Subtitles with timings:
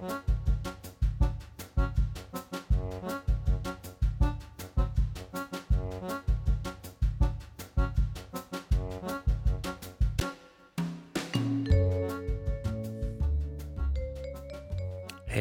[0.00, 0.08] Heil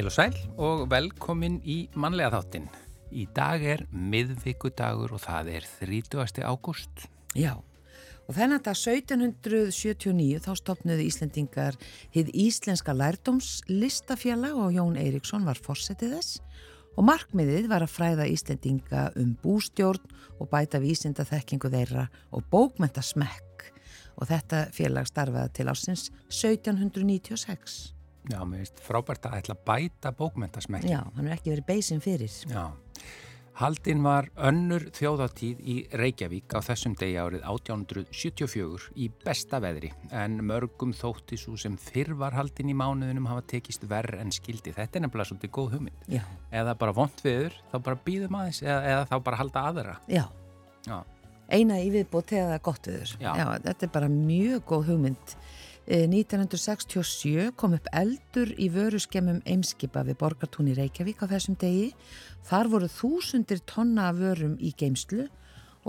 [0.04, 2.68] og sæl og velkomin í mannlega þáttin.
[3.16, 6.44] Í dag er miðvíkudagur og það er 30.
[6.44, 7.08] ágúst.
[7.32, 7.56] Já,
[8.30, 11.78] og þennan dag 1779 þá stopnuði Íslendingar
[12.14, 16.38] hið Íslenska lærdómslistafjalla og Jón Eiríksson var fórsetið þess
[16.94, 23.02] og markmiðið var að fræða Íslendinga um bústjórn og bæta vísinda þekkingu þeirra og bókmenta
[23.06, 23.72] smekk
[24.20, 27.80] og þetta félag starfaði til ásins 1796.
[28.30, 30.92] Já, mér finnst frábært að ætla að bæta bókmentasmekki.
[30.92, 32.34] Já, hann er ekki verið beisin fyrir.
[32.46, 32.68] Já.
[33.60, 40.38] Haldinn var önnur þjóðatíð í Reykjavík á þessum degi árið 1874 í besta veðri en
[40.48, 44.72] mörgum þótti svo sem fyrr var haldinn í mánuðunum hafa tekist verð en skildi.
[44.78, 46.08] Þetta er nefnilega svolítið góð hugmynd.
[46.08, 46.24] Já.
[46.56, 49.98] Eða bara vond viður, þá bara býðum aðeins eða, eða þá bara halda aðra.
[50.08, 50.24] Já.
[50.88, 50.98] Já.
[51.52, 53.16] Eina í viðbót er gott viður.
[53.20, 53.34] Já.
[53.34, 55.36] Já, þetta er bara mjög góð hugmynd.
[55.90, 61.88] 1967 kom upp eldur í vöruskemmum Eimskipa við Borgartún í Reykjavík á þessum degi.
[62.46, 65.26] Þar voru þúsundir tonna vörum í geimslu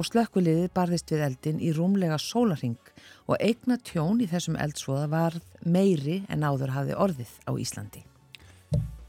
[0.00, 2.80] og slökkuliðið barðist við eldin í rúmlega sólaring
[3.28, 8.04] og eigna tjón í þessum eldsvoða var meiri en áður hafði orðið á Íslandi.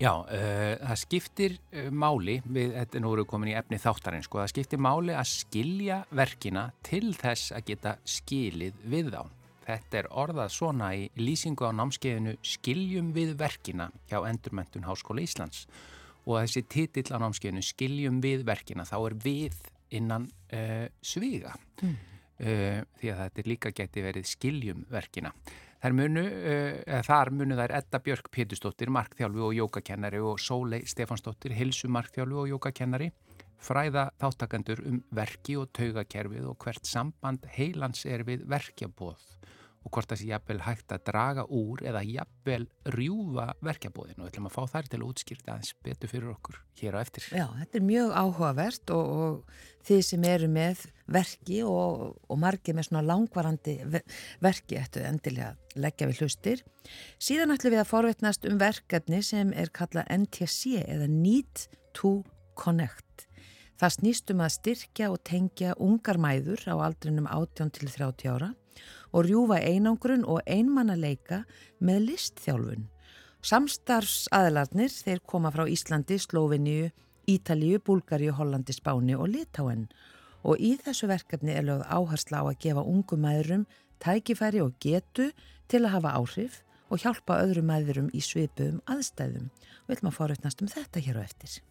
[0.02, 4.42] Já, uh, það skiptir uh, máli, við, þetta nú eru komin í efni þáttarinn, sko,
[4.42, 9.22] það skiptir máli að skilja verkina til þess að geta skilið við þá.
[9.62, 15.67] Þetta er orðað svona í lýsingu á námskeiðinu Skiljum við verkina hjá Endurmentun Háskóla Íslands
[16.26, 19.58] og þessi titill á námskeiðinu Skiljum við verkina þá er við
[19.98, 21.92] innan uh, sviga mm.
[22.42, 25.34] uh, því að þetta líka geti verið Skiljum verkina.
[25.82, 31.54] Þar munu, uh, þar munu þær Edda Björk Pétustóttir, markþjálfu og jókakennari og Sólei Stefansdóttir,
[31.58, 33.11] hilsu markþjálfu og jókakennari
[33.61, 39.27] fræða þáttakandur um verki og taugakerfið og hvert samband heilans er við verkjabóð
[39.82, 44.32] og hvort það sé jafnvel hægt að draga úr eða jafnvel rjúfa verkjabóðin og við
[44.32, 47.26] ætlum að fá þær til að útskýrta aðeins betur fyrir okkur hér á eftir.
[47.33, 50.83] Já, þetta er mjög áhugavert og, og þið sem eru með
[51.17, 53.76] verki og, og margir með svona langvarandi
[54.44, 56.64] verki ættu endilega leggja við hlustir.
[57.17, 61.66] Síðan ætlum við að forvetnast um verkefni sem er kallað NTC eða Need
[61.98, 62.20] to
[62.54, 63.26] Connect.
[63.81, 68.49] Það snýstum að styrkja og tengja ungar mæður á aldrinum 18 til 30 ára
[69.09, 71.39] og rjúfa einangrun og einmannaleika
[71.81, 72.83] með listþjálfun.
[73.41, 76.91] Samstarfsaðlarnir þeir koma frá Íslandi, Slóviníu,
[77.25, 79.87] Ítalíu, Búlgaríu, Hollandi, Spáni og Litáen
[80.45, 83.65] og í þessu verkefni er lögð áhersla á að gefa ungum mæðurum
[83.97, 85.31] tækifæri og getu
[85.65, 86.61] til að hafa áhrif
[86.93, 89.49] og hjálpa öðrum mæðurum í svipuðum aðstæðum.
[89.89, 91.61] Við ætlum að forutnast um þetta hér á eftir.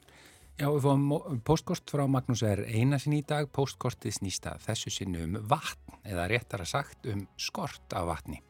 [0.61, 3.47] Já, við fáum postkort frá Magnús er einasin í dag.
[3.49, 8.43] Postkortið snýsta þessu sinni um vatn eða réttara sagt um skort af vatni.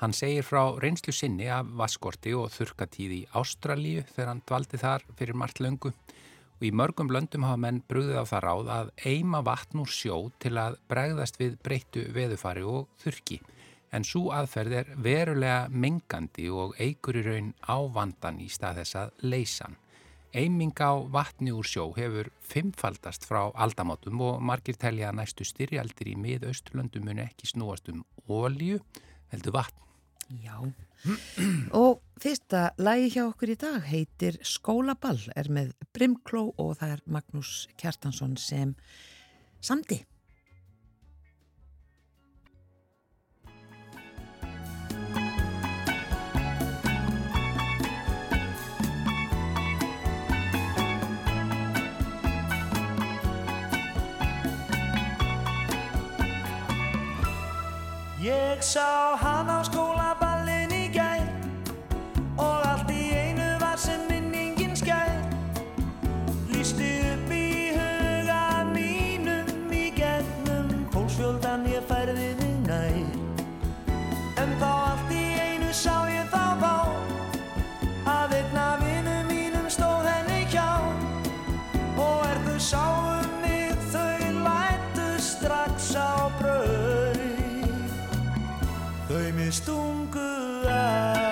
[0.00, 5.04] Hann segir frá reynslu sinni af vaskorti og þurkatíð í Ástralíu þegar hann dvaldi þar
[5.18, 9.44] fyrir margt löngu og í mörgum löndum hafa menn brúðið á það ráð að eima
[9.44, 13.42] vatn úr sjó til að bregðast við breyttu veðufari og þurki.
[13.92, 19.16] En svo aðferð er verulega mengandi og eigur í raun ávandan í stað þess að
[19.28, 19.81] leysan.
[20.32, 26.08] Eiming á vatni úr sjó hefur fimmfaldast frá aldamátum og margir telja að næstu styrjaldir
[26.08, 28.80] í miðausturlöndum muni ekki snúast um ólíu,
[29.32, 29.76] heldur vatn.
[30.40, 30.56] Já,
[31.76, 37.02] og fyrsta lagi hjá okkur í dag heitir Skólaball, er með Brimkló og það er
[37.04, 38.72] Magnús Kjartansson sem
[39.60, 40.00] samdi.
[58.22, 59.91] Ég sá hann á skólaballin
[89.62, 90.30] stungu
[90.68, 91.22] af.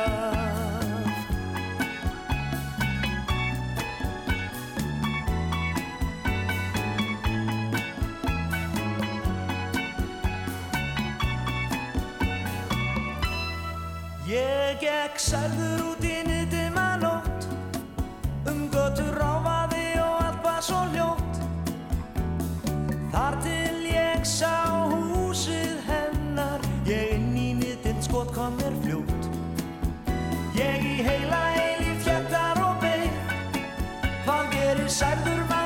[14.26, 17.48] Ég gekk sælður út í nýttum að nótt
[18.50, 21.42] um götur ráfaði og allt var svo ljótt
[23.10, 24.54] Þar til ég sá
[24.86, 25.69] húsið
[28.20, 29.28] skot kom mér fljótt.
[30.54, 33.08] Ég í heila eilí fjöldar og beig
[34.26, 35.59] Hvað gerir særður maður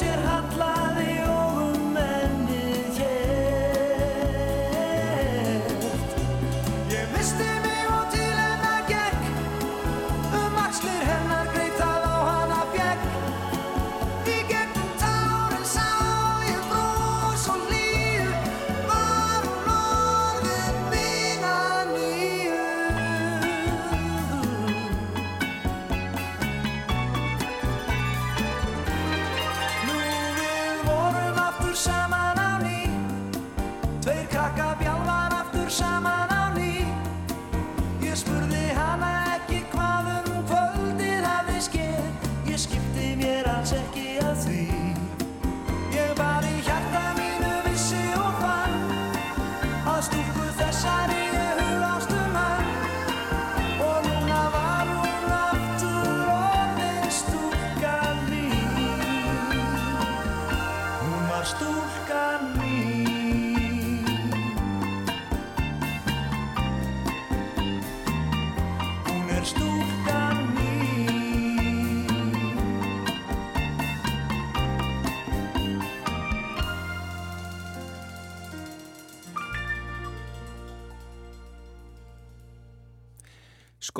[0.00, 0.89] sér hallaði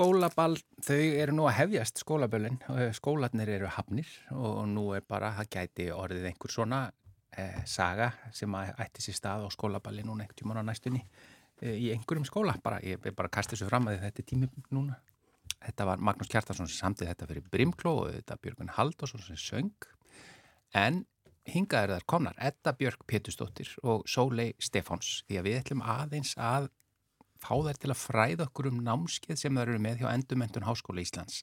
[0.01, 2.55] Skólaball, þau eru nú að hefjast skólaböllin,
[2.97, 6.79] skólanir eru hafnir og nú er bara, það gæti orðið einhver svona
[7.37, 11.03] eh, saga sem ætti sér stað á skólaballi núna einhvern tíman á næstunni
[11.61, 14.97] eh, í einhverjum skóla, bara, ég bara kasta þessu fram að þetta er tími núna.
[15.67, 19.89] Þetta var Magnús Kjartarsson sem samtið þetta fyrir Brimkló og þetta Björgun Haldarsson sem söng,
[20.73, 21.05] en
[21.45, 22.41] hingað er þar komnar.
[22.41, 25.19] Edda Björk Pétustóttir og Sólei Stefáns.
[25.29, 26.73] Því að við ætlum aðeins að
[27.41, 31.05] fá þær til að fræða okkur um námskeið sem þær eru með hjá Endumöntun Háskóla
[31.05, 31.43] Íslands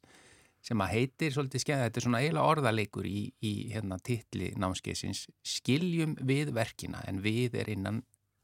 [0.68, 5.28] sem að heitir svolítið skeið, þetta er svona eiginlega orðaleikur í, í hérna titli námskeiðsins
[5.46, 8.02] Skiljum við verkina en við er innan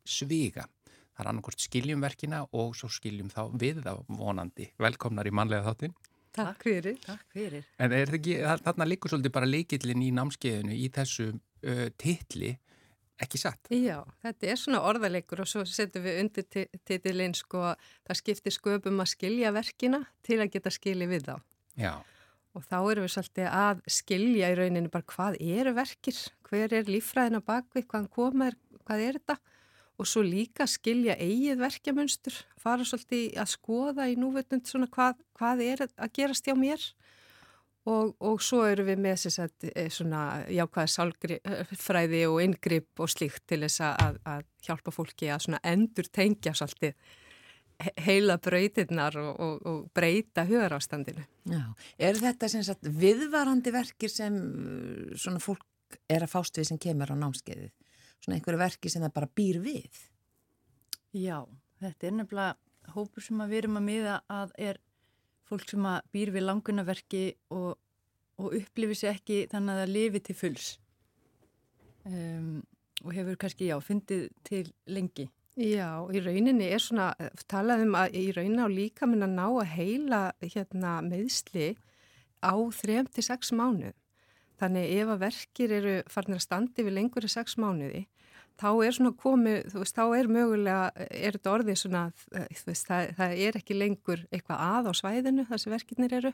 [0.08, 0.68] sviga.
[1.14, 4.70] Það er annarkort skiljum verkina og svo skiljum þá við þá vonandi.
[4.82, 5.94] Velkomnar í mannlega þáttinn.
[6.34, 6.98] Takk fyrir.
[7.04, 7.66] Takk fyrir.
[7.78, 12.56] En er ekki, þarna líkur svolítið bara leikillin í námskeiðinu í þessu uh, titli
[13.22, 13.70] ekki satt?
[13.74, 19.04] Já, þetta er svona orðaleikur og svo setjum við undir titilinn sko það skiptir sköpum
[19.04, 21.36] að skilja verkina til að geta skilji við þá.
[21.80, 21.94] Já.
[22.54, 26.90] Og þá erum við svolítið að skilja í rauninni bara hvað eru verkir, hver er
[26.90, 29.40] líffræðina bakvið, hvaðan koma er, hvað er þetta
[30.02, 35.64] og svo líka skilja eigið verkjamunstur, fara svolítið að skoða í núvöldund svona hvað, hvað
[35.66, 36.82] er að gerast hjá mér
[37.90, 40.22] og, og svo eru við með þess að svona
[40.52, 46.08] jákvæða sálfræði og inngrip og slíkt til þess að, að hjálpa fólki að svona endur
[46.14, 46.96] tengja svolítið
[48.06, 51.24] heila brautirnar og, og, og breyta hugarástandinu.
[51.50, 51.64] Já,
[51.98, 56.82] er þetta sem sagt viðvarandi verkir sem uh, svona fólk er að fást við sem
[56.82, 57.72] kemur á námskeiðið?
[58.24, 60.04] Svona einhverju verki sem það bara býr við?
[61.14, 61.44] Já,
[61.84, 64.80] þetta er nefnilega hópur sem við erum að miða að er
[65.54, 67.78] fólk sem að býr við langunaverki og,
[68.42, 70.70] og upplifir sér ekki þannig að það lifi til fulls.
[72.10, 72.62] um,
[73.04, 75.28] og hefur kannski, já, fyndið til lengi.
[75.60, 77.12] Já, í rauninni er svona,
[77.52, 81.74] talað um að í rauninni á líka minna ná að heila hérna, meðsli
[82.42, 83.94] á 3-6 mánuð.
[84.62, 88.06] Þannig ef að verkir eru farin að standi við lengur í 6 mánuði,
[88.62, 92.90] þá er svona komið, þú veist, þá er mögulega, er þetta orðið svona, þú veist,
[92.90, 96.34] það, það er ekki lengur eitthvað að á svæðinu þar sem verkinir eru,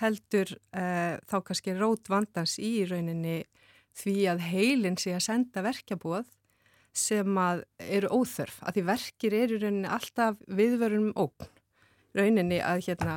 [0.00, 3.40] heldur uh, þá kannski rót vandans í rauninni
[4.00, 6.28] því að heilin sé að senda verkjabóð
[6.96, 11.50] sem að eru óþörf að því verkir eru rauninni alltaf viðverunum ógn.
[12.16, 13.16] Rauninni að hérna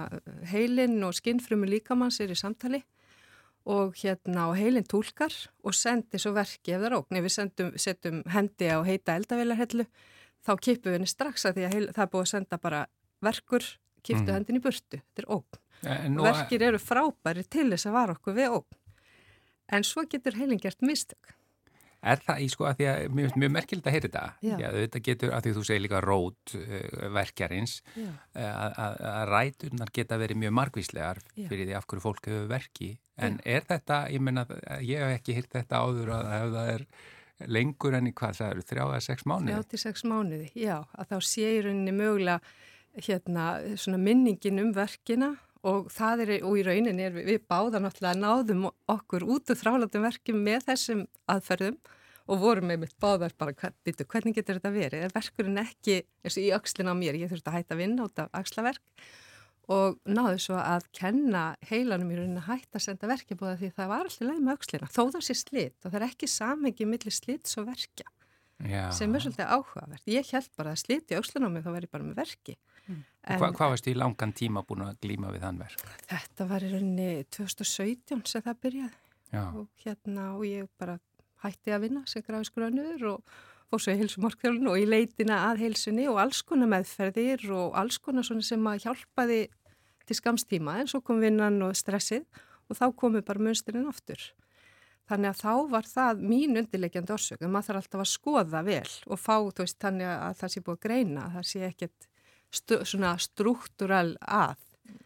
[0.52, 2.84] heilin og skinnfrömu líkamanns er í samtali
[3.70, 7.20] og hérna og heilin tólkar og sendir svo verki ef það er ógn.
[7.20, 9.86] Ef við sendum, setjum hendi á heita eldavélarhellu
[10.44, 12.82] þá kipum við henni strax að því að heil, það er búið að senda bara
[13.24, 13.68] verkur
[14.04, 14.34] kiptu mm.
[14.36, 15.62] hendin í burtu, þetta er ógn.
[16.20, 18.82] Og verkir eru frábæri til þess að vara okkur við ógn.
[19.74, 21.32] En svo getur heilin gert mistök
[22.04, 24.54] Er það í sko að því að mjög, mjög merkilegt að heyra þetta, Já.
[24.60, 26.74] Já, þetta getur að því þú segir líka rót uh,
[27.16, 28.12] verkjarins uh,
[28.44, 32.92] að, að rætunar geta verið mjög margvíslegar fyrir því af hverju fólk hefur verki
[33.24, 33.46] en Já.
[33.56, 34.46] er þetta, ég menna,
[34.84, 36.86] ég hef ekki hýrt þetta áður að ef það er
[37.54, 39.54] lengur enn í hvað það eru, þrjá eða sex mánuði?
[39.54, 42.40] Þrjá til sex mánuði, já, að þá séur henni mögulega
[43.08, 43.48] hérna
[43.80, 45.34] svona minningin um verkina
[45.64, 49.60] og það er, og í rauninni er við, við báða náttúrulega náðum okkur út úr
[49.60, 51.78] þrálandum verkjum með þessum aðferðum
[52.32, 55.06] og vorum með mitt báðar bara, bitur, hvernig getur þetta verið?
[55.08, 58.08] Er verkurinn ekki, eins og í aukslinn á mér, ég þurfti að hætta að vinna
[58.08, 59.06] út af aukslaverk
[59.74, 63.92] og náðu svo að kenna heilanum í rauninni að hætta að senda verkjabóða því það
[63.94, 67.16] var alltaf leið með aukslina, þó það sé slitt og það er ekki samengi millir
[67.16, 68.10] slitts og verkja
[68.64, 68.92] Já.
[68.96, 70.04] sem er svolítið áhugavert.
[70.08, 72.58] Ég held bara að slitt í aukslinn á mig þá verði bara með verki.
[73.24, 75.84] En, Hva, hvað varst í langan tíma búin að glíma við þann verk?
[76.10, 79.00] Þetta var í rauninni 2017 sem það byrjaði
[79.40, 80.98] og, hérna, og ég bara
[81.44, 83.34] hætti að vinna sem gráðsgrönuður og
[83.72, 87.98] fór svo í heilsumorkþjálun og í leitina að heilsunni og alls konar meðferðir og alls
[88.04, 89.42] konar sem að hjálpaði
[90.04, 92.28] til skamstíma en svo kom vinnan og stressið
[92.70, 94.20] og þá komu bara munsturinn aftur.
[95.10, 98.92] Þannig að þá var það mín undirleikjandi orsök, en maður þarf alltaf að skoða vel
[99.12, 102.08] og fá, þú veist, þannig að það sé búið að greina, það sé ekkert
[102.54, 104.58] stu, svona struktúral að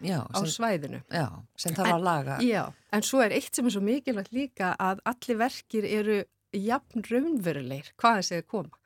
[0.04, 1.02] já, á sem, svæðinu.
[1.12, 1.28] Já,
[1.60, 2.40] sem þarf að laga.
[2.46, 2.64] Já,
[2.94, 6.20] en svo er eitt sem er svo mikilvægt líka að allir verkir eru
[6.56, 8.84] jafn raunveruleir hvað þessi er koma.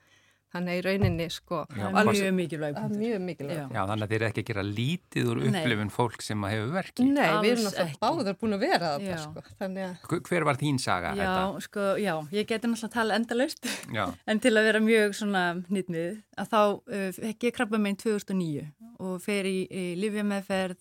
[0.51, 3.63] Þannig í rauninni sko já, mjög mikilvæg mjög mikilvæg já.
[3.71, 6.73] já, þannig að þeir eru ekki að gera lítið úr upplifun fólk sem að hefur
[6.75, 7.07] verkið.
[7.07, 10.19] Nei, Alls við erum náttúrulega báðar búin að vera þetta sko, að...
[10.27, 11.13] Hver var þín saga?
[11.15, 11.63] Já, þetta?
[11.67, 13.71] sko, já, ég geti náttúrulega að tala endalaust.
[14.31, 18.67] En til að vera mjög svona nýttmið að þá uh, fekk ég krabba meginn 2009
[19.07, 20.79] og fer í, í lífjameðferð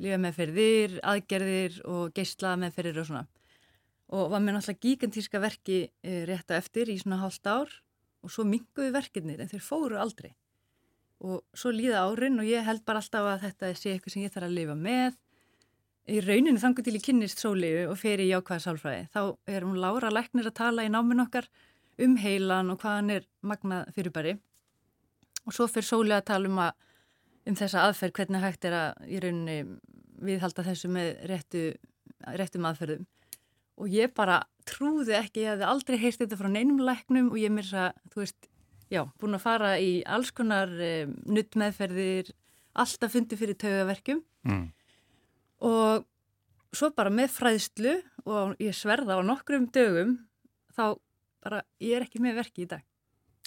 [0.00, 3.26] lífjameðferðir, aðgerðir og geyslameðferðir og svona.
[4.14, 7.72] Og var mér náttúrulega gigantíska verki uh, rétt á eftir í svona hálft ár
[8.24, 10.32] og svo minguðu verkefnir en þeir fóru aldrei.
[11.24, 14.32] Og svo líða árin og ég held bara alltaf að þetta sé eitthvað sem ég
[14.34, 15.18] þarf að lifa með.
[16.04, 19.20] Í rauninu þangu til ég kynnist sóliðu og fer í jákvæða sálfræði þá
[19.54, 21.48] er hún Lára Læknir að tala í náminn okkar
[22.04, 24.34] um heilan og hvað hann er magnað fyrirbæri.
[25.44, 26.74] Og svo fer sóliðu að tala um, að,
[27.48, 29.78] um þessa aðferð hvernig hægt er að í rauninu
[30.24, 31.64] viðhalda þessu með réttu,
[32.36, 33.08] réttum aðferðum.
[33.80, 37.52] Og ég bara trúði ekki, ég hefði aldrei heist þetta frá neinum læknum og ég
[37.52, 38.48] mér þess að, þú veist,
[38.92, 42.32] já, búin að fara í alls konar um, nuttmeðferðir,
[42.84, 44.64] alltaf fundi fyrir taugaverkjum mm.
[45.70, 46.08] og
[46.74, 47.94] svo bara með fræðslu
[48.24, 50.16] og ég sverða á nokkrum dögum
[50.74, 50.96] þá
[51.44, 52.82] bara, ég er ekki með verki í dag.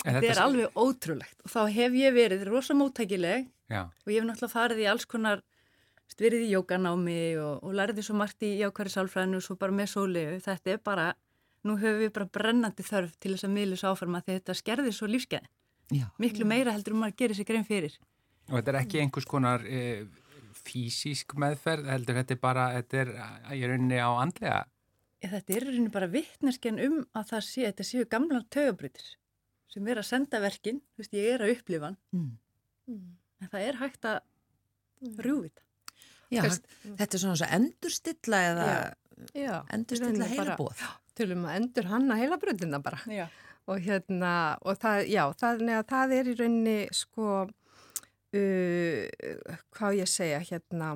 [0.05, 3.81] En þetta er alveg ótrúlegt og þá hef ég verið rosa móttækileg já.
[3.89, 5.41] og ég hef náttúrulega farið í alls konar
[6.15, 9.89] verið í jókanámi og, og lærði svo margt í jákværi sálfræðinu og svo bara með
[9.91, 10.37] sólegu.
[10.45, 11.07] Þetta er bara,
[11.67, 15.09] nú höfum við bara brennandi þörf til þess að miðlus áfarma því þetta skerðir svo
[15.11, 15.51] lífsgæði.
[16.21, 17.99] Miklu meira heldur um að gera sér grein fyrir.
[18.47, 20.07] Og þetta er ekki einhvers konar e,
[20.63, 23.13] fysísk meðferð, heldur þetta er bara, þetta er
[23.55, 24.63] í rauninni á andlega?
[25.23, 29.15] Þetta er í rauninni bara vittneskjan um að það sé, þetta séu gamla tögabrytir
[29.71, 32.27] sem er að senda verkin, þú veist, ég er að upplifa hann, mm.
[32.87, 33.07] mm.
[33.43, 34.19] en það er hægt að
[35.25, 35.66] rjúi þetta.
[36.33, 38.69] Já, Fyrst, þetta er svona endurstilla eða
[39.33, 40.87] já, endurstilla heilabóð.
[41.17, 42.99] Til um að endur hanna heilabröndina bara.
[43.09, 43.25] Já.
[43.67, 44.31] Og hérna,
[44.63, 47.31] og það, já, það, neða, það er í rauninni, sko,
[48.39, 50.93] uh, hvað ég segja, hérna,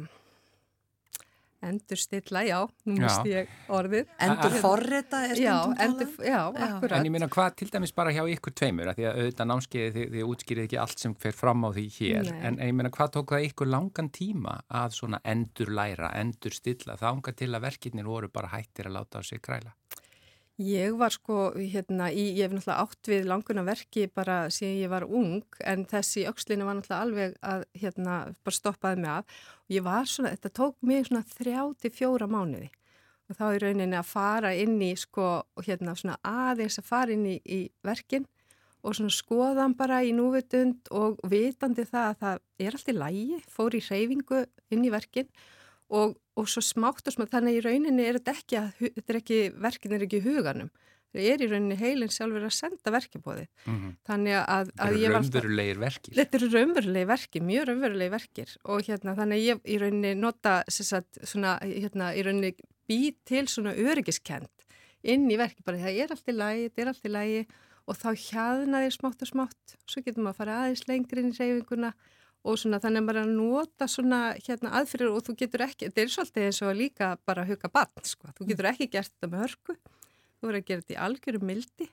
[1.62, 2.58] Endur stilla, já,
[2.90, 4.08] nú mist ég orðið.
[4.26, 6.02] Endur forrita er stundum talað?
[6.18, 6.96] Já, já, akkurat.
[6.98, 9.92] En ég minna hvað til dæmis bara hjá ykkur tveimur, að því að auðvitað námskeiði
[9.98, 12.42] þið, þið útskýrið ekki allt sem fer fram á því hér, Nei.
[12.50, 16.98] en ég minna hvað tók það ykkur langan tíma að svona endur læra, endur stilla,
[16.98, 19.76] þá ánga til að verkirnir voru bara hættir að láta á sig kræla?
[20.62, 24.92] Ég var sko, hérna, í, ég hef náttúrulega átt við languna verki bara síðan ég
[24.92, 29.40] var ung en þessi aukslinu var náttúrulega alveg að, hérna, bara stoppaði mig af.
[29.66, 32.70] Og ég var svona, þetta tók mig svona þrjá til fjóra mánuði.
[33.32, 35.32] Og þá er rauninni að fara inn í, sko,
[35.66, 38.28] hérna, svona aðeins að fara inn í, í verkin
[38.82, 43.42] og svona skoðan bara í núvitund og vitandi það að það er allt í lægi,
[43.50, 45.30] fór í reyfingu inn í verkin
[45.90, 49.20] og, og svo smátt og smátt, þannig í rauninni er þetta ekki, að, þetta er
[49.20, 50.72] ekki verkin er ekki huganum,
[51.12, 53.96] það er í rauninni heilin sjálfur að senda verkefóði mm -hmm.
[54.08, 55.28] þannig að, að ég var
[56.16, 58.56] þetta eru raunverulegir verkir, mjög raunverulegir verkir.
[58.64, 62.56] Og hérna þannig að ég í rauninni nota sagt, svona, hérna í rauninni
[62.88, 64.50] bý til svona öryggiskend
[65.04, 67.44] inn í verki, bara það er allt í lægi þetta er allt í lægi
[67.90, 71.38] og þá hjaðnaðir smátt og smátt, svo getur maður að fara aðeins lengri inn í
[71.40, 71.94] reyfinguna
[72.42, 76.04] og svona þannig að maður að nota svona hérna aðfyrir og þú getur ekki, þetta
[76.04, 79.32] er svolítið eins og líka bara að huga barn sko, þú getur ekki gert þetta
[79.32, 81.90] með hörku, þú verður að gera þetta í algjörum mildi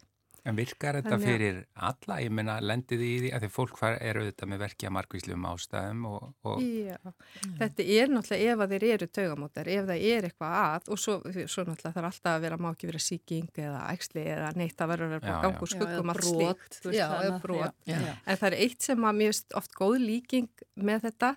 [0.46, 2.18] En virkar þetta fyrir alla?
[2.22, 6.28] Ég menna, lendiði í því að því fólk eru auðvitað með verkja margvísluðum ástæðum og,
[6.46, 6.62] og...
[6.62, 7.56] Já, mm.
[7.58, 11.16] þetta er náttúrulega ef að þeir eru taugamótar, ef það er eitthvað að og svo,
[11.26, 14.92] svo náttúrulega þarf alltaf að vera má ekki vera síking eða ægsli eða neitt að
[14.94, 16.80] vera að vera gangu skuggum allt slíkt.
[16.94, 17.78] Já, eða brot.
[17.88, 21.34] En það er eitt sem að mjög oft góð líking með þetta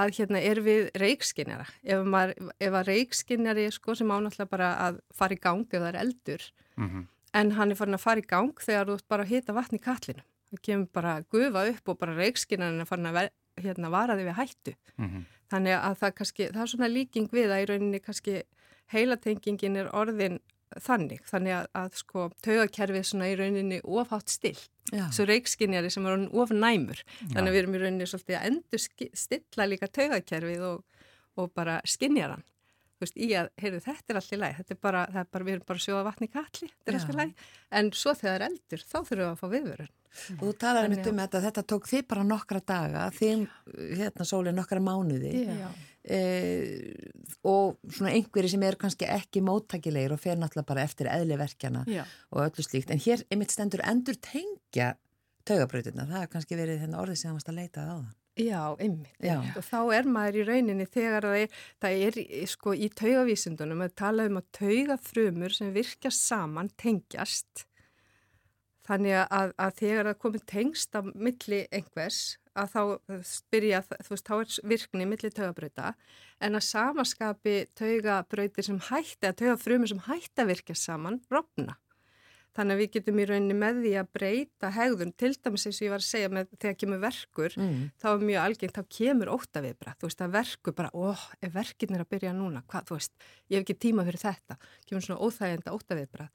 [0.00, 1.64] að hérna er við reikskinjara.
[1.82, 5.88] Ef, maður, ef að reikskinjari sko sem ánáttúrulega bara að fara í gangi og það
[5.90, 6.44] er eldur
[6.78, 9.34] mm -hmm en hann er farin að fara í gang þegar þú ert bara að
[9.34, 10.24] hita vatn í kallinu.
[10.50, 13.20] Það kemur bara að gufa upp og bara reikskinan er farin að
[13.60, 14.74] hérna, vara þig við hættu.
[14.96, 15.26] Mm -hmm.
[15.50, 18.42] Þannig að það, kannski, það er svona líking við að í rauninni kannski
[18.90, 20.40] heilatengingin er orðin
[20.78, 21.22] þannig.
[21.26, 24.58] Þannig að, að sko taugakerfið svona í rauninni ofhátt still.
[25.10, 27.02] Svo reikskinjari sem er orðin of næmur.
[27.32, 28.80] Þannig að við erum í rauninni svolítið að endur
[29.14, 30.84] stilla líka taugakerfið og,
[31.36, 32.42] og bara skinjaran
[33.04, 35.56] veist, í að, heyrðu, þetta er allt í læg, þetta er bara, er bara við
[35.56, 37.32] erum bara að sjóða vatni í kalli, þetta er allt í læg,
[37.80, 39.92] en svo þegar það er eldur, þá þurfum við að fá viðvörun.
[40.36, 43.44] Og þú talar um þetta um þetta, þetta tók þið bara nokkra daga, þín,
[44.00, 45.44] hérna sólið nokkra mánuði.
[46.00, 46.18] E,
[47.46, 52.42] og svona einhverji sem er kannski ekki móttakilegir og fer náttúrulega bara eftir eðliverkjana og
[52.46, 54.94] öllu slíkt, en hér einmitt stendur endur tengja
[55.48, 58.16] taugabröðina, það er kannski verið hérna orðið sem það leitað á þann.
[58.38, 59.16] Já, einmitt.
[59.18, 59.40] Já.
[59.58, 63.96] Og þá er maður í rauninni þegar það er, það er sko í taugavísundunum að
[63.98, 67.66] tala um að taugafrumur sem virkja saman tengjast.
[68.86, 72.20] Þannig að, að þegar það komið tengst á milli einhvers
[72.58, 72.82] að þá
[73.26, 75.92] spyrja, þú veist, þá er virkni milli taugabrauta
[76.42, 81.76] en að samaskapi taugabrautir sem hætti, að taugafrumur sem hætti að virkja saman, rofna.
[82.56, 85.84] Þannig að við getum í rauninni með því að breyta hegðun, til dæmis eins og
[85.86, 87.82] ég var að segja með þegar kemur verkur, mm.
[88.02, 91.94] þá er mjög algengt, þá kemur óttaviðbra, þú veist að verku bara, óh, ef verkin
[91.94, 93.14] er að byrja núna, hvað, þú veist,
[93.46, 94.58] ég hef ekki tíma fyrir þetta,
[94.90, 96.28] kemur svona óþægenda óttaviðbra,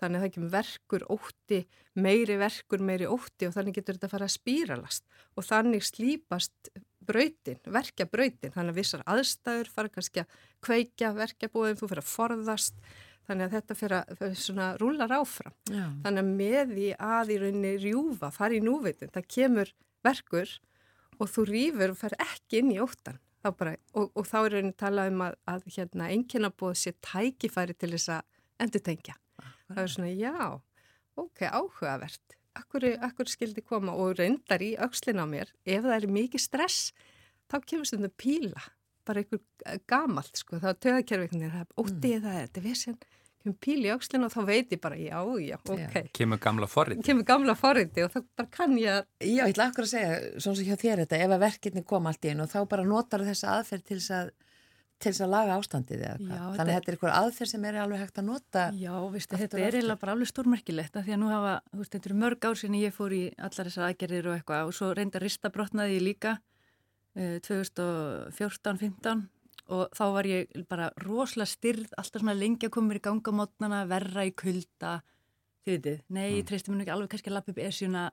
[0.00, 1.62] þannig að það kemur verkur, ótti,
[2.00, 6.72] meiri verkur, meiri ótti og þannig getur þetta að fara að spýralast og þannig slípast
[7.10, 12.04] brautin, verkja brautin, þannig að vissar aðstæður fara kannski að kveikja verkja búin, þú fyrir
[12.04, 12.82] að forðast
[13.30, 15.52] Þannig að þetta fyrir að svona rúlar áfram.
[15.70, 15.84] Já.
[16.02, 19.70] Þannig að með því að í rauninni rjúfa, fara í núveitin, það kemur
[20.02, 20.54] verkur
[21.20, 23.20] og þú rýfur og fer ekki inn í óttan.
[23.46, 27.78] Bara, og, og þá er rauninni talað um að, að hérna, einnkjöna búið sér tækifæri
[27.78, 29.16] til þess að endur tengja.
[29.70, 30.34] Það er svona, já,
[31.22, 32.36] ok, áhugavert.
[32.58, 36.90] Akkur, akkur skildi koma og reyndar í aukslinn á mér, ef það er mikið stress,
[37.46, 38.66] þá kemur stundum píla
[39.06, 42.24] bara einhver gamalt sko, þá töðakerfiknir, það er ótið mm.
[42.26, 42.98] það, þetta er vissin
[43.40, 45.96] kemur píl í aukslinu og þá veit ég bara já, já, ok.
[45.96, 46.10] Já.
[46.16, 47.04] Kemur gamla forriti.
[47.06, 49.08] Kemur gamla forriti og þá bara kann ég að...
[49.24, 52.10] Já, ég ætla akkur að segja, svona sem hjá þér þetta, ef að verkefni kom
[52.10, 54.32] allt í einu og þá bara notar þessa aðferð til þess að
[55.00, 56.40] til þess að laga ástandið eða hvað.
[56.58, 58.64] Þannig að þetta er eitthvað aðferð sem er alveg hægt að nota.
[58.76, 61.94] Já, viðstu, þetta er eiginlega bara alveg stórmerkilegt að því að nú hafa, þú veist,
[61.94, 64.90] þetta eru mörg ár sinni ég fór í allar þessar aðgerðir og eitthvað og svo
[64.98, 69.24] reynda ristabrotnaði ég líka uh, 2014-15
[69.70, 74.32] og þá var ég bara rosalega styrð, alltaf svona koma mér í gangamotnana, verra í
[74.34, 75.00] kulda,
[75.64, 76.48] þið veitir, nei, ég mm.
[76.48, 78.04] treysti mér ekki alveg kannski að lappa upp esjuna,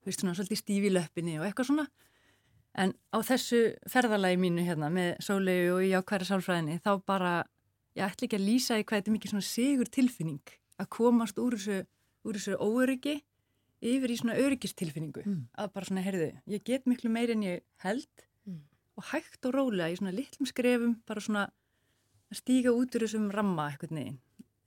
[0.00, 1.86] þú veist svona, svolítið stífi löppinni og eitthvað svona.
[2.74, 7.34] En á þessu ferðalagi mínu hérna með sólegu og í ákværa sálfræðinni, þá bara,
[7.94, 11.38] ég ætla ekki að lýsa í hvað þetta er mikið svona sigur tilfinning að komast
[11.38, 11.84] úr þessu,
[12.26, 13.18] úr þessu óöryggi
[13.84, 15.22] yfir í svona öryggistilfinningu.
[15.26, 15.42] Mm.
[15.60, 18.26] Að bara svona, heyrðu, ég get miklu meir en ég held
[18.98, 21.44] og hægt og rólega í svona litlum skrefum bara svona
[22.30, 24.18] að stíga út úr þessum ramma eitthvað neginn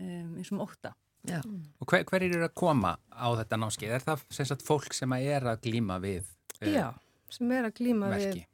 [0.03, 0.95] um, eins og óta
[1.27, 1.41] Já.
[1.43, 3.95] Og hver, hver er að koma á þetta námskeið?
[3.97, 6.21] Er það sem sagt fólk sem er að glýma við
[6.61, 6.85] uh, Já,
[7.33, 8.45] sem er að glýma við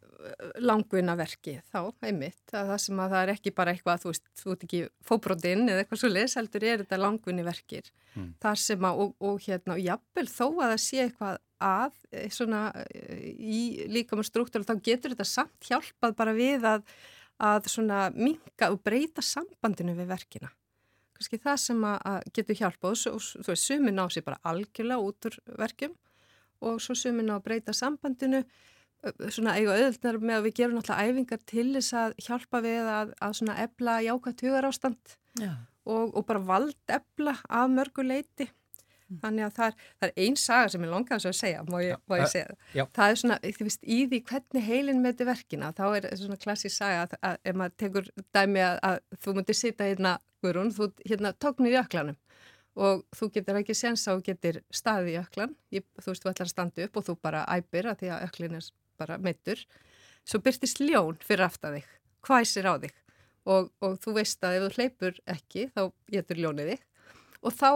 [0.63, 4.29] langvinna verki þá, einmitt, að það sem að það er ekki bara eitthvað, þú veist,
[4.39, 8.29] þú ert ekki fóbrótinn eða eitthvað svo les, heldur er þetta langvinni verkir, mm.
[8.43, 12.30] þar sem að og, og hérna, og jafnvel þó að það sé eitthvað að, eh,
[12.30, 12.67] svona
[13.23, 16.86] í líka með struktúr, þá getur þetta samt hjálpað bara við að
[17.43, 20.52] að minga og breyta sambandinu við verkina.
[21.13, 25.28] Kannski það sem að getur hjálpað og þú veist, sumin á sig bara algjörlega út
[25.28, 25.95] úr verkjum
[26.62, 28.43] og svo sumin á að breyta sambandinu.
[29.30, 33.13] Svona eiga auðvöldnar með að við gerum náttúrulega æfingar til þess að hjálpa við að,
[33.19, 35.15] að svona ebla jákvæmt hugar ástand
[35.84, 38.47] og, og bara vald ebla af mörgu leiti.
[39.21, 42.02] Þannig að það er, það er einn saga sem ég longaði að segja, má ég,
[42.10, 42.84] má ég segja já.
[42.97, 46.39] það er svona, þú veist, í því hvernig heilin með þetta verkina, þá er svona
[46.43, 50.73] klassísk saga að, að ef maður tekur dæmi að, að þú mútið sita hérna, Guðrún,
[50.76, 52.19] þú hérna tóknir í öklanum
[52.84, 56.49] og þú getur ekki sensa og getur staðið í öklan, ég, þú veist, þú ætlar
[56.49, 59.62] að standa upp og þú bara æpir að því að öklin er bara meittur,
[60.26, 61.88] svo byrtist ljón fyrir aftan þig,
[62.26, 62.95] hvæsir á þig
[63.45, 66.84] og, og þú veist að ef þú hleypur ekki þá getur ljónið þig
[67.43, 67.69] og þá,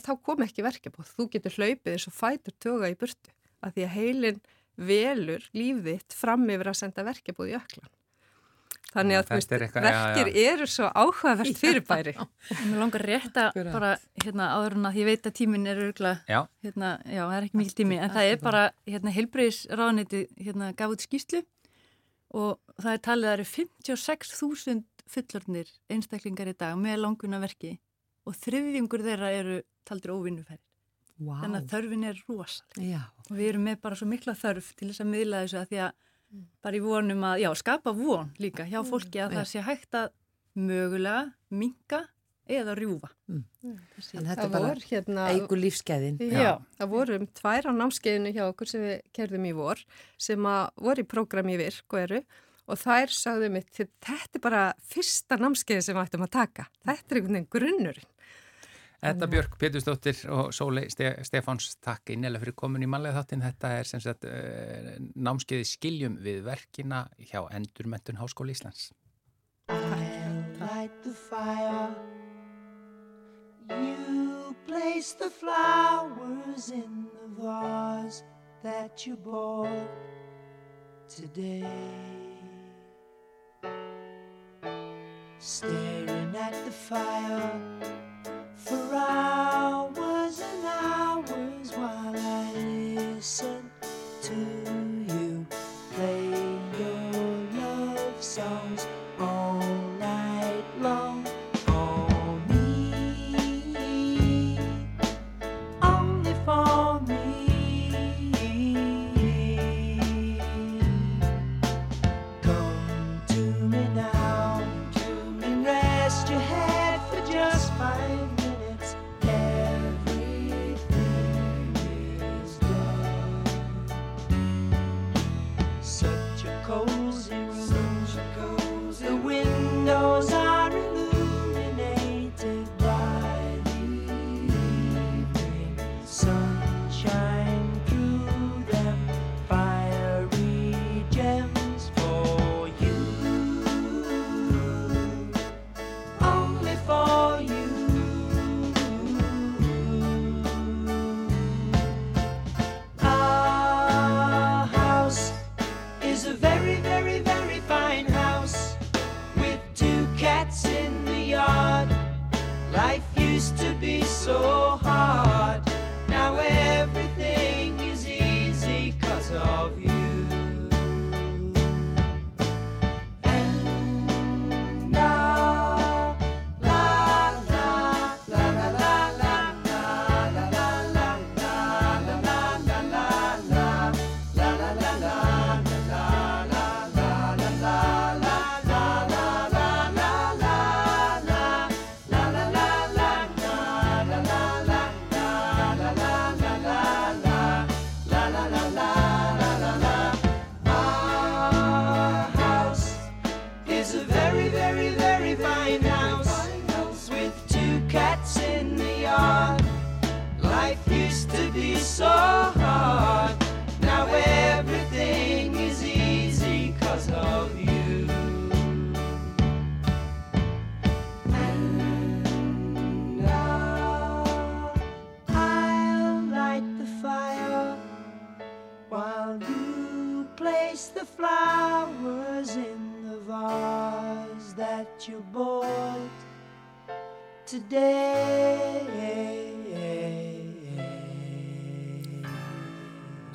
[0.00, 3.84] þá kom ekki verkefóð, þú getur hlaupið eins og fætur töga í burtu að því
[3.86, 4.40] að heilin
[4.74, 7.92] velur lífðitt fram yfir að senda verkefóð í öklan.
[8.94, 10.50] Þannig að veist, eitthvað, verkir já, já.
[10.52, 12.12] eru svo áhugavert fyrirbæri.
[12.68, 13.90] Mér langar rétt að bara
[14.22, 17.58] hérna, áður en að ég veit að tímin er örgulega, hérna, já það er ekki
[17.58, 21.42] mikil tími, en það er bara hérna, heilbreyðisráðniti hérna, gaf út skýslu
[22.34, 27.74] og það er talið að það eru 56.000 fullornir einstaklingar í dag með languna verki
[28.24, 30.62] og þriðjungur þeirra eru taldir óvinnufærir.
[31.22, 31.36] Wow.
[31.44, 35.04] Þannig að þörfin er rosalega og við erum með bara svo mikla þörf til þess
[35.04, 35.92] að miðla þessu að því að
[36.64, 39.36] bara í vonum að, já, skapa von líka hjá fólki að mm.
[39.38, 40.08] það sé hægt að
[40.58, 41.20] mögulega
[41.54, 42.00] minga
[42.50, 43.10] eða rjúfa.
[43.30, 43.44] Mm.
[43.62, 46.18] Þannig að þetta er bara hérna, eigu lífskeiðin.
[46.20, 49.84] Já, já, það voru um tvær á námskeiðinu hjá okkur sem við kerðum í vor
[50.26, 52.20] sem að voru í prógrami virk og eru
[52.64, 56.66] og þær sagðum mitt, þetta er bara fyrsta námskeiði sem við ættum að taka.
[56.84, 58.10] Þetta er einhvern veginn grunnurinn.
[59.04, 63.42] Edda Björk, Pétursdóttir og Sólei Stefáns, takk innlega fyrir komin í manlega þáttin.
[63.44, 64.94] Þetta er sem sagt uh,
[65.26, 68.94] námskeiði skiljum við verkina hjá Endurmentun Háskóli Íslands.
[85.44, 88.03] Staring at the fire
[88.64, 93.63] for hours and hours while I listen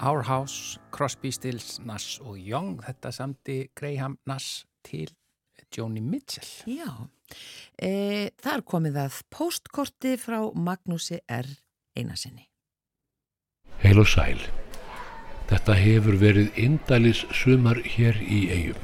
[0.10, 5.12] Our House, Crosby, Stills, Nass og Young, þetta samti Graham Nass til
[5.76, 6.50] Joni Mitchell.
[6.66, 6.90] Já,
[7.78, 11.52] e, þar komið að postkorti frá Magnúsi R.
[11.94, 12.48] Einarsinni.
[13.84, 14.42] Heil og sæl.
[15.52, 18.82] Þetta hefur verið indælis sumar hér í eigum.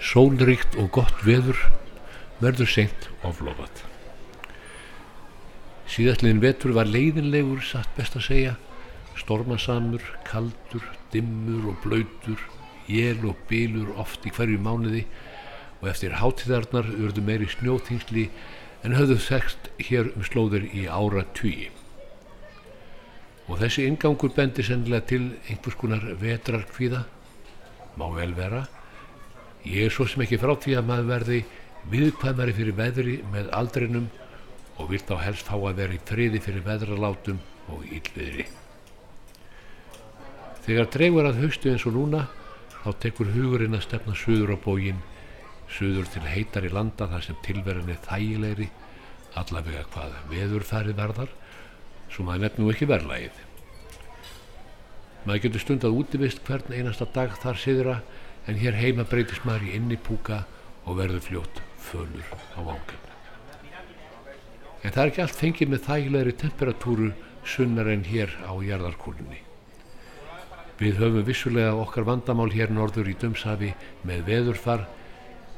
[0.00, 1.60] Sólrikt og gott veður
[2.40, 3.84] verður seint oflofat.
[5.92, 8.60] Síðastliðin vetur var leiðinlegur, satt best að segja,
[9.20, 12.40] stormasamur, kaldur, dimmur og blöytur,
[12.88, 15.04] jél og bílur oft í hverju mánuði
[15.82, 18.28] og eftir hátíðarnar urðu meiri snjóþingsli
[18.86, 21.70] en höfðu þekst hér um slóður í ára tugi.
[23.50, 27.02] Og þessi ingangur bendi sennilega til einhvers konar vetrarkvíða,
[27.98, 28.64] má vel vera.
[29.66, 31.42] Ég er svo sem ekki frá því að maður verði
[31.92, 34.08] viðkvæmari fyrir veðri með aldrinum
[34.78, 38.61] og vilt á helst fá að vera í friði fyrir veðralátum og ílviðri.
[40.62, 42.26] Þegar dreigur að haustu eins og núna,
[42.84, 45.00] þá tekur hugurinn að stefna suður á bógin,
[45.66, 48.68] suður til heitar í landa þar sem tilverðin er þægilegri,
[49.40, 51.34] allavega hvað veðurfærið verðar,
[52.12, 53.42] svo maður nefnum ekki verðlægið.
[55.26, 58.00] Maður getur stundað útivist hvern einasta dag þar siðra,
[58.46, 60.44] en hér heima breytist maður í inni púka
[60.86, 63.08] og verður fljótt fölur á vangan.
[64.82, 67.14] En það er ekki allt fengið með þægilegri temperatúru
[67.46, 69.51] sunnar en hér á jarðarkúlunni.
[70.82, 73.68] Við höfum vissulega okkar vandamál hér norður í Dömshafi
[74.08, 74.88] með veðurfar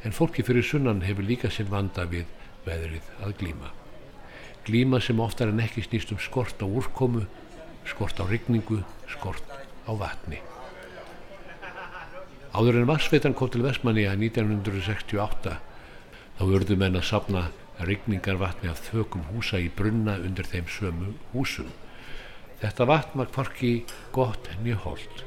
[0.05, 2.27] en fólki fyrir sunnan hefur líka sem vanda við
[2.67, 3.71] veðrið að glíma.
[4.67, 7.25] Glíma sem oftar en ekki snýst um skort á úrkomu,
[7.89, 8.83] skort á rigningu,
[9.15, 9.49] skort
[9.89, 10.43] á vatni.
[12.53, 15.57] Áður en Vassveitan kom til Vestmanni að 1968
[16.37, 17.47] þá vörðu menn að sapna
[17.81, 21.73] rigningarvatni af þökum húsa í brunna undir þeim sömu húsum.
[22.65, 23.71] Þetta vatn var kvarki
[24.17, 25.19] gott nýholt.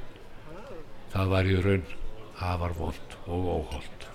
[1.12, 1.84] Það var í raun
[2.42, 4.08] afar vond og óholt.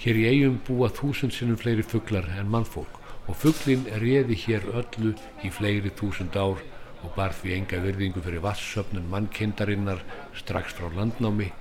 [0.00, 2.96] Hér í eigum búa þúsund sinnum fleiri fugglar en mannfólk
[3.28, 5.12] og fugglin réði hér öllu
[5.44, 6.64] í fleiri þúsund ár
[7.04, 10.00] og bar því enga virðingu fyrir vassöfnun mannkindarinnar
[10.40, 11.52] strax frá landnámi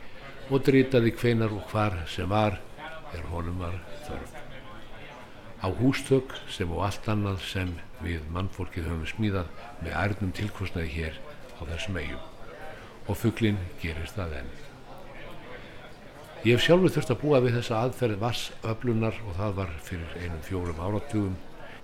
[0.48, 2.62] og dritaði hvenar og hvar sem var
[3.12, 4.37] er honum var þörf.
[5.58, 9.48] Á hústök sem og allt annað sem við mannfólkið höfum smíðað
[9.82, 11.20] með ærnum tilkostnaði hér
[11.58, 12.26] á þessum eigum
[13.08, 14.52] og fugglinn gerir það enn.
[16.46, 20.44] Ég hef sjálfur þurft að búa við þessa aðferð vassöflunar og það var fyrir einum
[20.46, 21.36] fjórum áratugum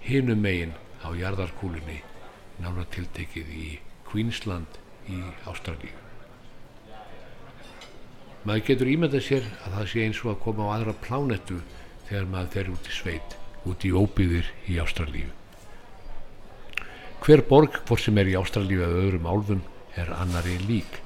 [0.05, 1.99] hinum megin á jarðarkúlunni
[2.61, 3.67] nána tiltekið í
[4.07, 4.77] Queensland
[5.09, 5.95] í Ástralíu.
[8.43, 11.61] Maður getur ímyndað sér að það sé eins og að koma á aðra plánettu
[12.09, 13.35] þegar maður fer út í sveit,
[13.69, 15.29] út í óbyðir í Ástralíu.
[17.23, 19.61] Hver borg, hvort sem er í Ástralíu eða öðrum álfum,
[19.95, 20.99] er annari lík.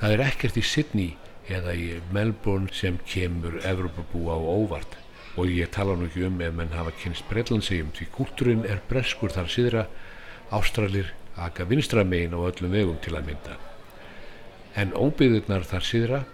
[0.00, 1.10] Það er ekkert í Sydney
[1.52, 4.96] eða í Melbourne sem kemur Evropabúa á óvart
[5.36, 9.32] og ég tala nú ekki um ef menn hafa kynst Breitlandsegjum því kúltúrin er breskur
[9.32, 9.84] þar síðra
[10.52, 13.56] Ástralir aka vinstramegin á öllum vegum til að mynda.
[14.76, 16.24] En óbyðurnar þar síðra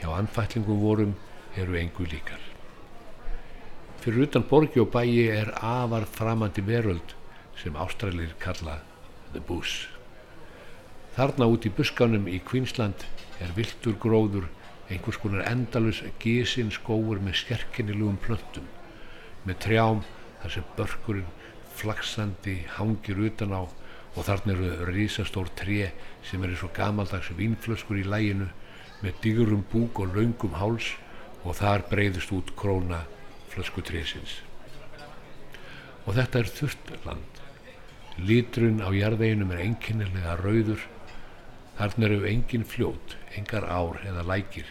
[0.00, 1.14] hjá anfætlingum vorum
[1.56, 2.51] eru engu líkar.
[4.02, 7.12] Fyrir utan borgi og bæi er afar framandi veröld
[7.54, 8.80] sem Ástralir kalla
[9.30, 9.86] The Bush.
[11.14, 13.04] Þarna út í buskanum í Queensland
[13.38, 14.48] er viltur gróður
[14.90, 18.66] einhvers konar endalus gísinn skóur með skerkinilugum plöntum
[19.46, 20.02] með trjám
[20.42, 21.30] þar sem börkurinn
[21.78, 25.92] flaksandi hangir utan á og þarna eru risastór tré
[26.26, 28.50] sem er eins og gamaldags vínflöskur í læginu
[29.06, 30.96] með digurum búk og laungum háls
[31.46, 33.04] og þar breyðist út króna
[33.52, 34.40] flöskutrésins.
[36.06, 37.32] Og þetta er þurft land
[38.20, 40.82] Lítrun á jarðveginum er enginnilega rauður.
[41.78, 44.66] Þarna eru engin fljót, engar ár eða lækir,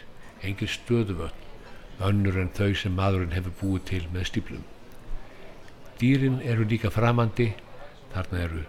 [0.45, 1.47] engin stöðuvöld,
[2.05, 4.67] önnur en þau sem maðurinn hefur búið til með stíplum.
[5.97, 7.49] Dýrin eru líka framandi,
[8.13, 8.63] þarna eru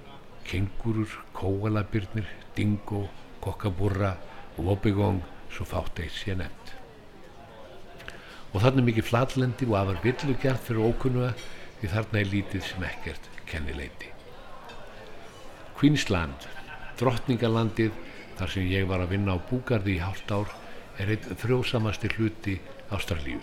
[0.48, 3.04] kengurur, kóalabirnir, dingo,
[3.44, 4.16] kokkaburra
[4.56, 5.20] og obigong
[5.52, 6.61] svo fátt eitt sé nefnt.
[8.52, 11.32] Og þarna er mikið flatlendi og afar villugjart fyrir ókunnuga
[11.80, 14.10] því þarna er lítið sem ekkert kennileiti.
[15.78, 16.48] Queensland,
[17.00, 17.96] drottningalandið
[18.38, 20.52] þar sem ég var að vinna á búgarði í hálft ár
[21.00, 22.58] er einn frjósamasti hluti
[22.92, 23.40] Ástralíu.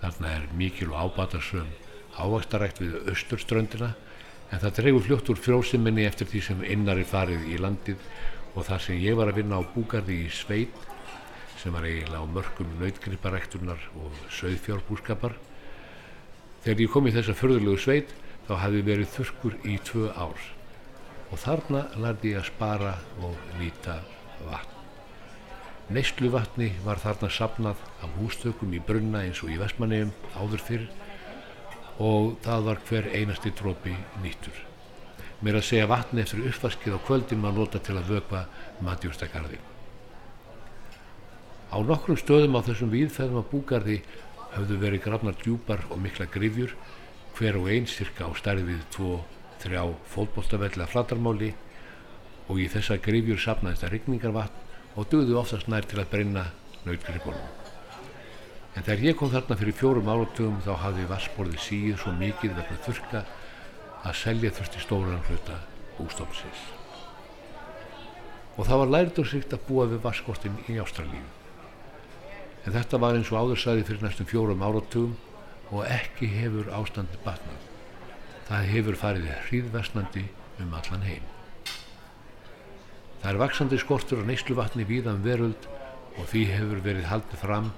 [0.00, 1.68] Þarna er mikil og ábatarsum
[2.16, 3.92] ávastarækt við austurströndina
[4.50, 8.02] en það dreifur fljótt úr frjósiminni eftir því sem innar er farið í landið
[8.54, 10.85] og þar sem ég var að vinna á búgarði í Sveit
[11.66, 15.32] sem var eiginlega á mörgum nautgriparektunar og söðfjárbúskapar.
[16.62, 18.12] Þegar ég kom í þessa förðulegu sveit
[18.46, 20.44] þá hafði verið þurkur í tvö ár
[21.26, 23.98] og þarna lærði ég að spara og nýta
[24.46, 24.78] vatn.
[25.90, 30.88] Neistlu vatni var þarna sapnað af hústökum í brunna eins og í Vestmannegjum áður fyrr
[31.98, 34.66] og það var hver einasti drópi nýttur.
[35.42, 38.46] Mér að segja vatni eftir uppvaskið á kvöldin maður nota til að vöpa
[38.86, 39.58] matjúrstakarði.
[41.66, 43.96] Á nokkrum stöðum á þessum víðfæðum að búgarði
[44.54, 46.74] höfðu verið grafnar djúpar og mikla grifjur,
[47.36, 49.16] hver og einn cirka á stærði við tvo,
[49.60, 51.50] þrjá fólkbóltavelli að flatarmáli
[52.46, 56.46] og í þessa grifjur sapnaðist að rigningarvatn og döðu oftast nær til að brenna
[56.86, 57.48] nautgripunum.
[58.76, 62.82] En þegar ég kom þarna fyrir fjórum áratugum þá hafði vassborðið síð svo mikið vegna
[62.84, 63.22] þurka
[64.06, 65.56] að selja þurfti stóran hluta
[65.96, 66.66] bústofnsins.
[68.56, 71.24] Og það var lærdursikt að búa við vasskortin í Ástralíu.
[72.66, 75.14] En þetta var eins og áðursæði fyrir næstum fjórum áratugum
[75.70, 77.62] og ekki hefur ástandi batnað.
[78.48, 80.24] Það hefur farið hríðvestnandi
[80.62, 81.24] um allan heim.
[83.22, 85.68] Það er vaksandi skortur á neysluvatni víðan um veröld
[86.16, 87.70] og því hefur verið haldið fram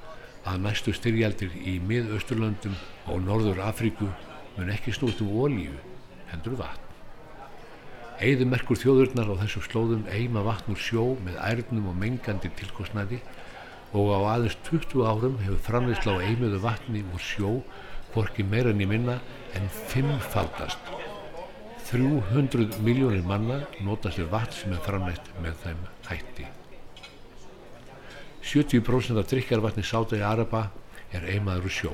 [0.49, 2.77] að næstu styrjaldir í miðausturlöndum
[3.13, 4.09] og norður Afríku
[4.57, 5.75] mun ekki snútt um ólíu,
[6.33, 6.85] hendur vatn.
[8.25, 13.21] Eðumerkur þjóðurnar á þessu slóðum eima vatn úr sjó með ærnum og mengandi tilkostnæði
[13.97, 17.53] og á aðeins 20 árum hefur framleysla á eimuðu vatni úr sjó
[18.13, 19.19] hvorki meira enn í minna
[19.57, 20.81] en fimmfaldast.
[21.89, 26.49] 300 miljónir manna notast við vatn sem er framleyst með þeim hætti.
[28.49, 30.67] 70% af drikjarvatni Sátaði Araba
[31.13, 31.93] er eimaður úr sjó,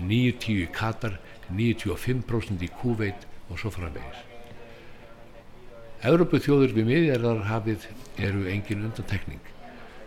[0.00, 1.18] 9-10 í Katar,
[1.52, 4.24] 95% í Kuveit og svo framvegis.
[6.04, 7.86] Európu þjóður við miðjarðarhafið
[8.20, 9.55] eru engin undantekning.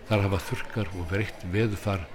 [0.09, 2.05] Þar hafa þurkar og breytt veðufar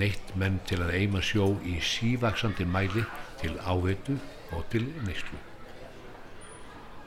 [0.00, 3.02] neitt menn til að eima sjó í sívaksandi mæli
[3.42, 4.16] til áveitu
[4.56, 5.40] og til neyslu.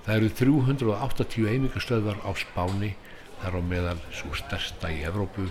[0.06, 2.92] Það eru 380 eimingastöðvar á Spáni
[3.42, 5.48] þar á meðal svo stærsta í Evrópu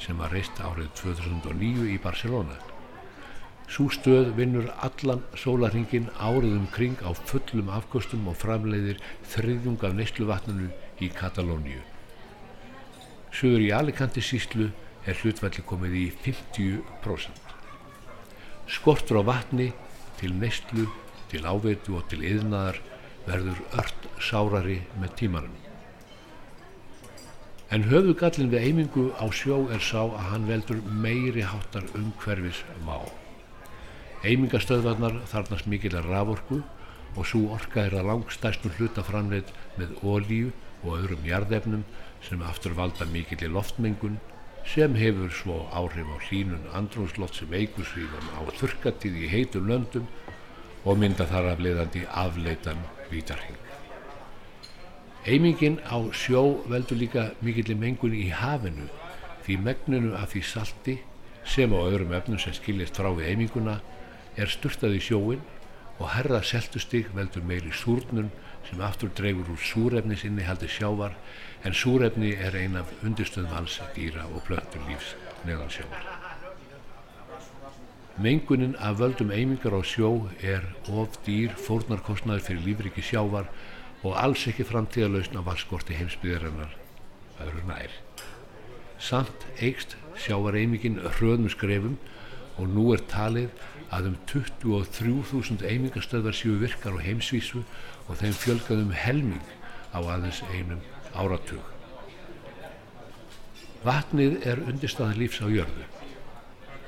[0.00, 2.56] sem var reist árið 2009 í Barcelona.
[3.68, 10.00] Sú stöð vinnur allan sólarhingin árið um kring á fullum afkostum og framleiðir þriðjung af
[10.00, 10.72] neysluvatninu
[11.04, 11.84] í Katalóníu.
[13.34, 14.70] Suður í Alicante síslu
[15.08, 17.54] er hlutvalli komið í 50%.
[18.68, 19.70] Skortur á vatni
[20.20, 20.88] til neyslu,
[21.30, 22.80] til áveitu og til yðnaðar
[23.28, 25.56] verður ört sárari með tímarum.
[27.68, 32.96] En höfugallin við eimingu á sjó er sá að hann veldur meiri háttar umhverfis má.
[34.24, 36.62] Eimingastöðvarnar þarnast mikilar raforku
[37.14, 40.48] og svo orka er að langstæstum hluta framleitt með ólíu
[40.82, 41.84] og öðrum jarðefnum
[42.26, 44.18] sem aftur valda mikill í loftmengun
[44.68, 50.08] sem hefur svo áhrif á hlínun andrúnsloft sem eigur svíðan á þurkatíð í heitum löndum
[50.84, 53.56] og mynda þar af leiðandi afleitan vítarhing.
[55.28, 58.88] Eimingin á sjó veldur líka mikill mengun í hafinu
[59.44, 60.98] því megninu af því salti
[61.48, 63.78] sem á öðrum efnum sem skiljast frá við eiminguna
[64.36, 65.42] er styrtað í sjóin
[65.98, 68.30] og herra seltustig veldur meiri súrnun
[68.68, 71.16] sem aftur dreifur úr súrefnis innihaldi sjávar
[71.64, 75.14] en súrefni er ein af undirstöðum alls dýra og plöntur lífs
[75.46, 76.04] neðan sjávar.
[78.18, 83.50] Mengunin af völdum eimingar á sjó er of dýr fórnarkostnaður fyrir lífriki sjávar
[84.02, 86.74] og alls ekki framtíðalausn á valskorti heimsbyðarinnar
[87.42, 87.94] öðru nær.
[88.98, 91.98] Samt eigst sjávareimingin hröðnum skrefum
[92.58, 93.54] og nú er talið
[93.94, 97.62] að um 23.000 eimingastöðvar séu virkar á heimsvísu
[98.08, 99.46] og þeim fjölgaðum helming
[99.94, 100.82] á aðeins einum
[101.14, 101.62] áratug.
[103.84, 105.84] Vatnið er undirstaðan lífs á jörðu.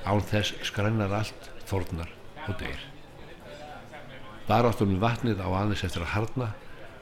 [0.04, 2.10] Án þess skrænar allt, þornar
[2.48, 2.82] og deyr.
[4.48, 6.50] Baráttunum vatnið á aðeins eftir að harna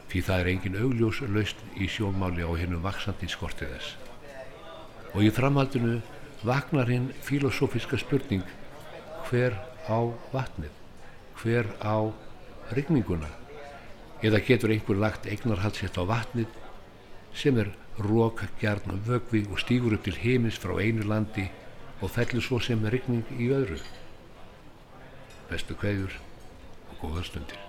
[0.09, 3.97] því það er engin augljós laust í sjónmáli á hennum vaksandi skortið þess.
[5.16, 5.99] Og í framhaldinu
[6.45, 8.45] vagnar hinn filosófiska spurning
[9.28, 9.57] hver
[9.88, 9.99] á
[10.32, 10.72] vatnið,
[11.40, 12.12] hver á
[12.76, 13.28] rigninguna
[14.24, 16.53] eða getur einhver lagt eignarhaldsett á vatnið
[17.35, 21.49] sem er rók, gjarn, vögvi og stýgur upp til heimis frá einu landi
[22.01, 23.81] og fellur svo sem rigning í öðru.
[25.51, 26.14] Bestu kveður
[26.93, 27.68] og góða stundir.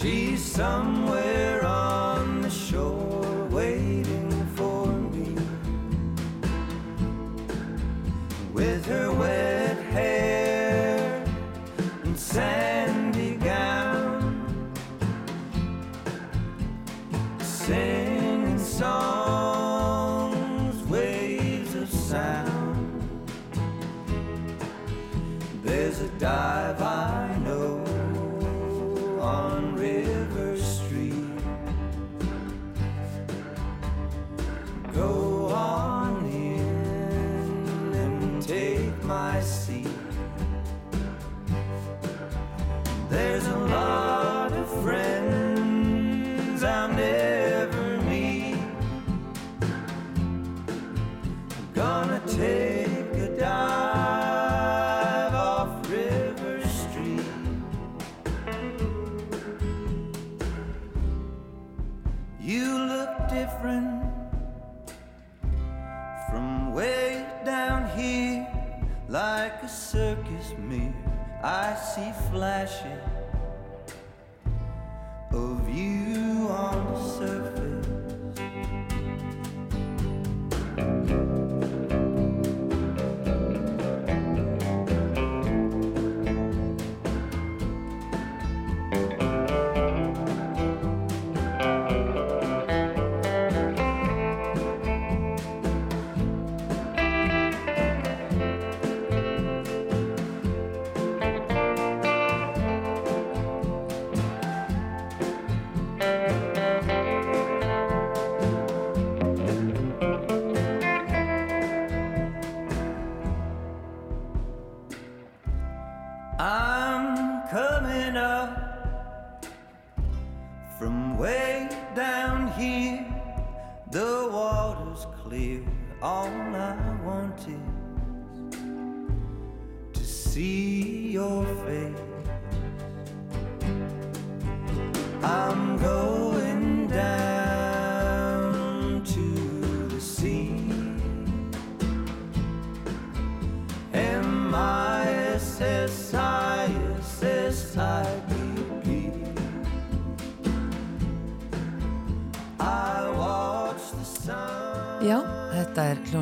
[0.00, 1.29] She's somewhere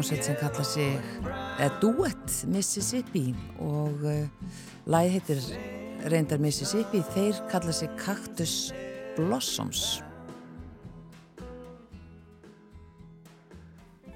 [0.09, 1.01] hljómsveit sem kalla sig
[1.81, 4.29] Duet Mississippi og uh,
[4.89, 5.43] lagi heitir
[6.09, 8.73] reyndar Mississippi, þeir kalla sig Cactus
[9.19, 10.01] Blossoms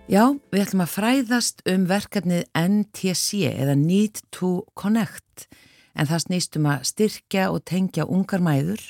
[0.09, 5.47] Já, við ætlum að fræðast um verkefnið NTC eða Need to Connect
[5.93, 8.81] en það snýst um að styrkja og tengja ungar mæður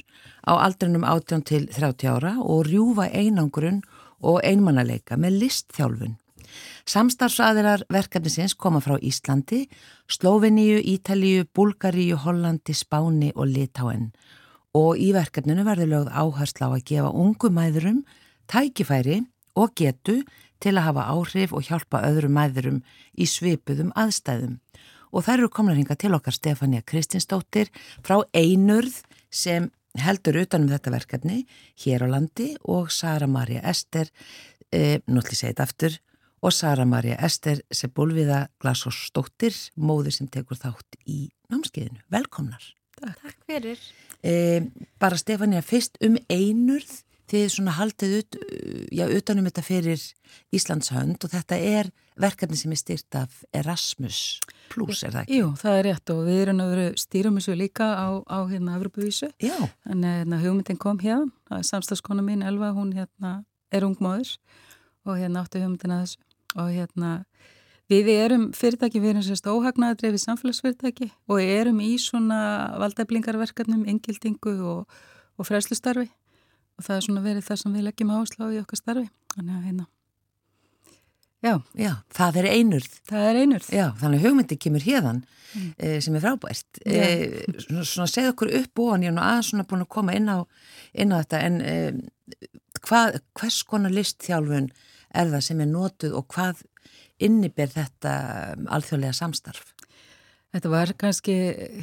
[0.46, 3.82] á aldrinum 18 til 30 ára og rjúfa einangrun
[4.22, 6.21] og einmannaleika með listþjálfun.
[6.89, 9.68] Samstarfsaðirar verkefnisins koma frá Íslandi,
[10.11, 14.11] Slóveníu, Ítalíu, Búlgaríu, Hollandi, Spáni og Litáen
[14.76, 18.01] og í verkefninu verður lögð áhersla á að gefa ungu mæðurum
[18.49, 19.20] tækifæri
[19.59, 20.22] og getu
[20.62, 22.80] til að hafa áhrif og hjálpa öðrum mæðurum
[23.12, 24.59] í svipuðum aðstæðum.
[25.12, 27.68] Og þær eru komna hringa til okkar Stefania Kristinsdóttir
[28.05, 29.68] frá Einurð sem
[30.01, 31.43] heldur utanum þetta verkefni
[31.85, 34.09] hér á landi og Sara Maria Ester,
[34.72, 35.99] e, náttúrulega segið aftur,
[36.43, 42.03] og Sara Maria Ester Sebulviða Glasósdóttir, móður sem tekur þátt í námskeiðinu.
[42.12, 42.64] Velkomnar.
[42.99, 43.80] Takk, Takk fyrir.
[44.22, 44.34] E,
[45.03, 48.38] bara Stefania, fyrst um Einurð, þið svona haldið ut,
[48.93, 50.03] já, utanum þetta fyrir
[50.53, 51.88] Íslands hönd og þetta er
[52.20, 54.18] verkefni sem er styrt af Erasmus
[54.72, 55.38] plus, er það ekki?
[55.38, 58.76] Jú, það er rétt og við erum að vera stýrum þessu líka á, á hérna
[58.76, 59.30] Evropavísu.
[59.40, 59.57] Já.
[59.86, 63.32] Þannig að hérna, hugmyndin kom hérna, það er samstagskona mín Elva, hún hérna
[63.72, 64.34] er ungmóður
[65.09, 67.12] og hérna áttu hugmyndin að þessu og hérna
[67.92, 72.42] við erum fyrirtæki, við erum sérst óhagnaði drefið samfélagsfyrirtæki og erum í svona
[72.80, 75.00] valdæflingarverkefnum, engildingu og,
[75.36, 76.09] og fræslustarfi
[76.78, 79.59] og það er svona verið það sem við leggjum áherslu á í okkar starfi þannig
[79.59, 79.90] að hérna
[81.42, 81.57] Já.
[81.74, 82.92] Já, það er einurð.
[83.11, 83.70] Það er einurð.
[83.74, 85.72] Já, þannig hugmyndi kemur hérðan mm.
[85.74, 86.78] e, sem er frábært.
[86.86, 87.00] E,
[87.64, 90.30] svona, svona segð okkur upp og hann, er nú aðeins svona búin að koma inn
[90.30, 90.38] á,
[90.94, 91.74] inn á þetta, en e,
[92.78, 96.64] hvað, hvers konar listþjálfun er það sem er notuð og hvað
[97.22, 98.12] inniber þetta
[98.72, 99.72] alþjóðlega samstarf?
[100.52, 101.34] Þetta var kannski,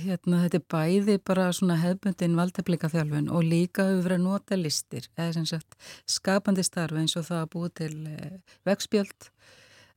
[0.03, 5.07] hérna, þetta er bæði bara svona hefbundin valdeflika þjálfun og líka verið að nota listir,
[5.17, 5.73] eða sem sagt
[6.05, 8.35] skapandi starfi eins og það að búið til eh,
[8.69, 9.29] vegspjöld,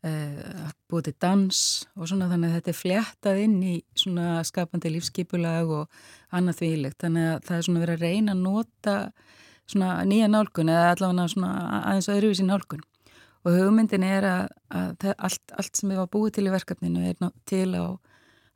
[0.09, 1.61] eh, búið til dans
[1.99, 6.01] og svona þannig að þetta er fléttað inn í svona skapandi lífskipulag og
[6.33, 7.01] annað þvílegt.
[7.05, 8.97] Þannig að það er svona verið að reyna að nota
[9.69, 11.53] svona nýja nálgun eða allavega svona
[11.83, 12.89] aðeins öðruvísi nálgun.
[13.43, 17.33] Og hugmyndin er að, að allt, allt sem við varum búið til í verkefninu er
[17.51, 17.99] til á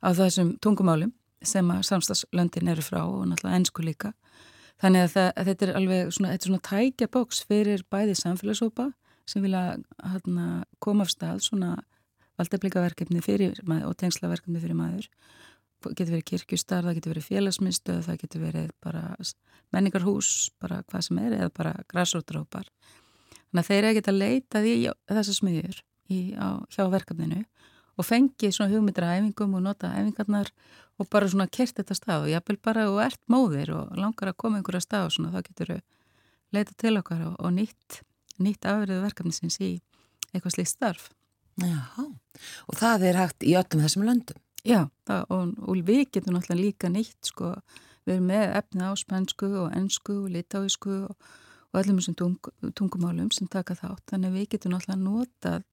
[0.01, 1.13] á þessum tungumálum
[1.45, 4.13] sem að samstagslöndin eru frá og náttúrulega ennsku líka.
[4.81, 8.91] Þannig að, það, að þetta er alveg svona, svona tækja bóks fyrir bæði samfélagsópa
[9.27, 9.63] sem vilja
[10.03, 10.47] hana,
[10.83, 11.73] koma af stað svona
[12.37, 15.09] valdeblíkaverkefni fyrir maður og tengslaverkefni fyrir maður.
[15.87, 19.03] Getur verið kirkjustar, það getur verið félagsmyndstöð, það getur verið bara
[19.73, 20.31] menningarhús,
[20.61, 22.69] bara hvað sem er, eða bara græsrótrópar.
[23.47, 24.73] Þannig að þeir eru ekkert að leita því
[25.11, 25.77] þessar smiðjur
[26.11, 27.43] í, á, hjá verkefninu
[27.97, 30.51] og fengi svona hugmyndir að æfingum og nota æfingarnar
[30.97, 34.39] og bara svona kert þetta stað og jápil bara og ert móðir og langar að
[34.43, 35.81] koma einhverja stað og svona þá getur þau
[36.55, 38.01] leita til okkar og, og nýtt,
[38.41, 39.71] nýtt afverðu verkefnisins í
[40.33, 41.09] eitthvað slíkt starf.
[41.57, 41.81] Já,
[42.69, 44.39] og það er hægt í öllum þessum löndum?
[44.67, 47.53] Já, það, og, og við getum náttúrulega líka nýtt sko,
[48.05, 51.29] við erum með efnið á spænsku og ennsku og litáísku og,
[51.73, 52.37] og öllum þessum tung,
[52.77, 55.67] tungumálum sem taka þátt, þannig við getum náttúrulega notað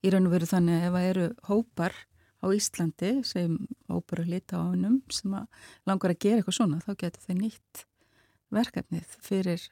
[0.00, 1.98] í raun og veru þannig að ef það eru hópar
[2.40, 3.58] á Íslandi sem
[3.90, 7.36] hópar að lita á hannum sem að langar að gera eitthvað svona þá getur þau
[7.40, 7.84] nýtt
[8.54, 9.66] verkefnið fyrir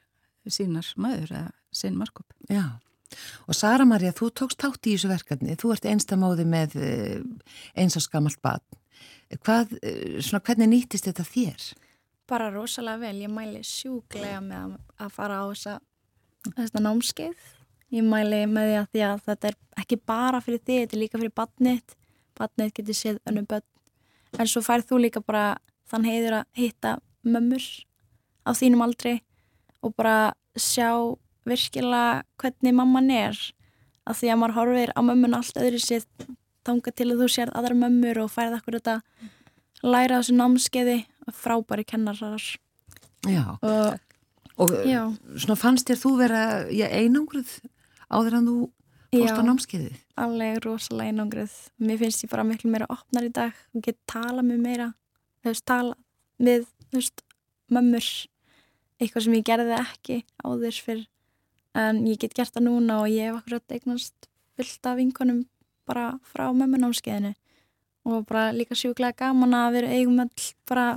[0.49, 2.33] sínar maður eða sinn markup.
[2.49, 2.79] Já,
[3.47, 7.19] og Sara Maria, þú tókst tátt í þessu verkefni, þú ert einstamóði með eh,
[7.77, 8.79] eins og skamalt badn.
[9.45, 11.67] Hvað, eh, svona, hvernig nýttist þetta þér?
[12.29, 17.47] Bara rosalega vel, ég mæli sjúglega með að fara á þessa, námskeið
[17.89, 21.01] Ég mæli með því að, því að þetta er ekki bara fyrir þig, þetta er
[21.01, 21.95] líka fyrir badnit.
[22.37, 23.65] Badnit getur séð önnum börn.
[24.37, 25.45] En svo færð þú líka bara
[25.89, 26.91] þann heiður að hitta
[27.25, 27.65] mömmur
[28.45, 29.15] á þínum aldri
[29.81, 30.91] og bara sjá
[31.49, 33.41] virkilega hvernig mamman er.
[34.05, 36.05] Að því að maður horfir á mömmun allt öðru sér
[36.67, 38.99] þánga til að þú sér aðra mömmur og færð akkur þetta
[39.81, 40.99] læra þessu námskeiði
[41.35, 42.43] frábæri kennarar.
[43.27, 43.99] Já, og,
[44.57, 45.03] og já.
[45.35, 47.51] svona fannst þér þú vera einangruð
[48.09, 48.57] áður en þú
[49.11, 49.91] fórst á námskeiði?
[49.91, 51.55] Já, alveg rosalega einangrið.
[51.81, 54.89] Mér finnst ég bara miklu meira opnar í dag og get tala með meira,
[55.43, 55.95] þú veist, tala
[56.39, 57.23] með, þú veist,
[57.69, 58.09] mömmur,
[58.99, 61.05] eitthvað sem ég gerði ekki áður fyrr,
[61.79, 65.43] en ég get gert það núna og ég hef akkurat eignast fyllt af vinkonum
[65.89, 67.33] bara frá mömmunámskeiðinu
[68.09, 70.87] og bara líka sjúklega gaman að vera eigum all bara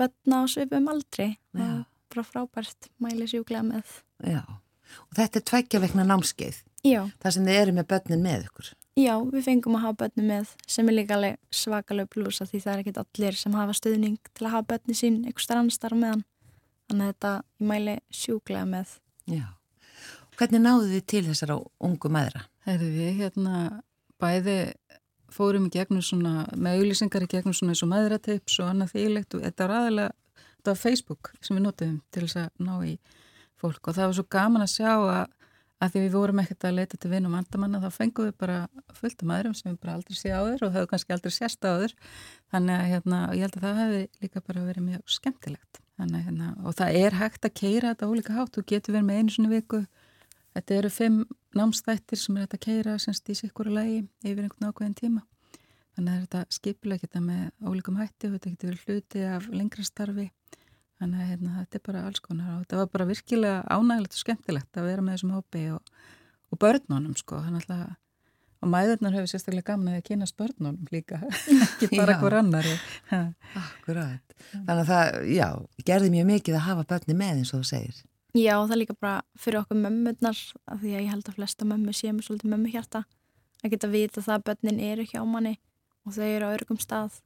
[0.00, 3.94] börna og svipum aldrei og bara frábært mæli sjúklega með.
[4.26, 4.42] Já.
[5.06, 7.04] Og þetta er tveggja vekna námskeið Já.
[7.22, 8.72] það sem þið eru með börnin með ykkur.
[8.98, 11.20] Já, við fengum að hafa börnin með sem er líka
[11.54, 15.20] svakalega plusa því það er ekkit allir sem hafa stuðning til að hafa börnin sín
[15.24, 16.24] eitthvað strannstar meðan.
[16.90, 18.96] Þannig að þetta ég mæli sjúklega með.
[19.30, 19.46] Já,
[20.40, 22.42] hvernig náðu þið til þessara ungu maðra?
[22.66, 23.60] Herði við hérna
[24.20, 24.58] bæði
[25.34, 29.36] fórum í gegnum svona með auðlýsingar í gegnum svona eins og maðuratips og annað þýlegt
[29.36, 30.12] og þetta var aðalega
[30.60, 32.94] þetta var Facebook sem við notuðum til þess að ná í
[33.60, 35.22] fólk og það var svo gaman að sjá að,
[35.80, 38.58] að því við vorum ekkert að leita til vinum vandamanna þá fengum við bara
[38.96, 41.94] fullt um aðrum sem við bara aldrei sé áður og höfum kannski aldrei sérst áður.
[42.52, 45.80] Þannig að hérna, ég held að það hefði líka bara verið mjög skemmtilegt.
[46.00, 49.20] Þannig, hérna, og það er hægt að keira þetta ólíka hátt, þú getur verið með
[49.20, 49.82] einu svona viku
[50.56, 51.20] þetta eru fimm
[51.56, 55.24] námstættir sem er hægt að keira semst í sikkuru lægi yfir einhvern ákveðin tíma
[55.96, 59.86] þannig að þetta skipilega geta með ólíkum hætti og þetta getur verið hluti af lengra
[59.86, 60.30] starfi
[61.00, 64.20] Þannig að hérna, þetta er bara alls konar og þetta var bara virkilega ánægilegt og
[64.20, 65.94] skemmtilegt að vera með þessum hópi og,
[66.52, 67.38] og börnunum sko.
[67.40, 67.94] Að,
[68.60, 71.22] og mæðurnar hefur sérstaklega gaman að kynast börnunum líka,
[71.64, 72.74] ekki bara hver annari.
[73.08, 74.36] Akkurát.
[74.52, 75.48] Þannig að það, já,
[75.88, 78.04] gerði mjög mikið að hafa börni með eins og þú segir.
[78.36, 80.38] Já, það er líka bara fyrir okkur mömmurnar,
[80.70, 83.02] af því að ég held að flesta mömmu séum svolítið mömmu hjarta,
[83.64, 85.56] að geta vita það að börnin eru hjá manni
[86.06, 87.18] og þau eru á örgum stað.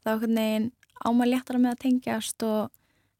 [0.00, 0.70] Það er okkur neginn
[1.04, 2.72] ámæg léttara með að tengjast og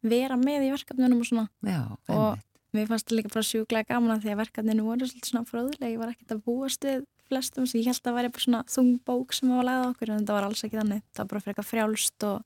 [0.06, 1.46] vera með í verkefnunum og svona.
[1.66, 1.82] Já,
[2.14, 2.40] og
[2.76, 6.00] mér fannst það líka bara sjúklega gaman því að verkefninu voru svolítið svona fróðulega ég
[6.00, 9.34] var ekkert að búast við flestum sem ég held að væri bara svona þung bók
[9.34, 11.02] sem var lagað okkur en þetta var alls ekki þannig.
[11.12, 12.44] Það var bara fyrir eitthvað frjálst og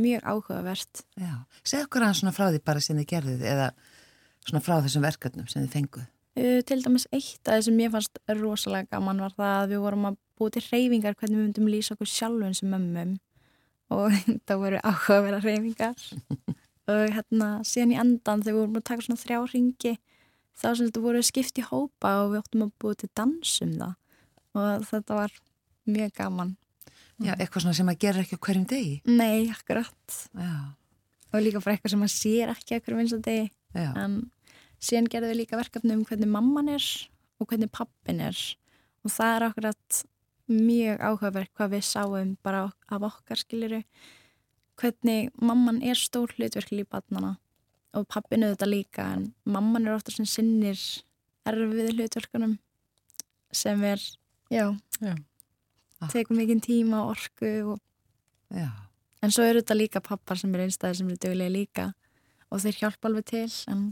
[0.00, 1.02] mjög áhugavert.
[1.20, 3.68] Já, segð okkur aðeins svona frá því bara sem þið gerðið eða
[4.44, 6.10] svona frá þessum verkefnum sem þið fenguð?
[6.34, 9.82] Uh, til dæmis eitt af það sem ég fannst rosalega gaman var það að við
[9.84, 13.12] vorum að búið til reyfingar hvernig við myndum lýsa okkur sjálfum sem mömmum.
[13.94, 14.16] Og
[14.48, 16.08] það voru áhuga að vera reyfingar
[16.90, 19.94] og hérna síðan í endan þegar við vorum að taka svona þrjá ringi
[20.54, 23.96] þá sem þetta voru skipt í hópa og við óttum að búið til dansum það.
[24.54, 25.40] Og þetta var
[25.90, 26.54] mjög gaman.
[27.22, 28.94] Já, eitthvað svona sem að gera ekki hverjum degi?
[29.06, 30.22] Nei, akkurat.
[30.34, 30.54] Já.
[31.34, 33.90] og líka bara eitthvað sem að sér ekki hverjum eins og degi Já.
[33.98, 34.30] en
[34.82, 36.84] síðan gerðum við líka verkefni um hvernig mamman er
[37.40, 38.38] og hvernig pappin er.
[39.04, 40.04] Og það er akkurat
[40.50, 43.80] mjög áhugaverk hvað við sáum bara af okkar skiliru
[44.80, 47.36] hvernig mamman er stór hlutverkli í batnana
[47.94, 50.80] og pappinu þetta líka en mamman er ofta sem sinnir
[51.48, 52.58] erfið hlutverkunum
[53.54, 54.02] sem er,
[54.50, 54.66] já,
[54.98, 55.14] Já.
[56.10, 57.78] tekum mikinn tíma og orku og,
[59.22, 61.84] en svo eru þetta líka pappar sem er einstæðir sem eru dögulega líka
[62.54, 63.86] og þeir hjálpa alveg til en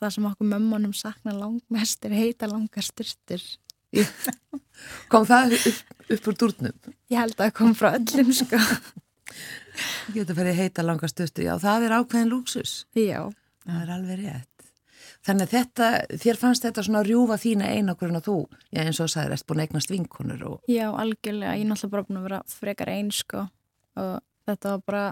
[0.00, 3.44] það sem okkur mömmunum sakna langmest er heita langar styrtur
[5.12, 5.80] Kom það upp,
[6.14, 6.76] upp úr dúrnum?
[7.10, 8.60] Ég held að það kom frá öllum sko.
[10.14, 13.26] Getur farið heita langa styrtu, já það er ákveðin lúksus Já.
[13.66, 14.46] Það er alveg rétt.
[15.26, 15.88] Þannig að þetta,
[16.22, 18.36] þér fannst þetta svona rjúfa þína einakurinn og þú,
[18.72, 20.54] já eins og sagðir, erst búin að eignast vinkonur og...
[20.70, 23.42] Já, algjörlega, ég er náttúrulega bara búin að vera frekar einn sko.
[24.00, 24.14] Og
[24.48, 25.02] þetta var bara,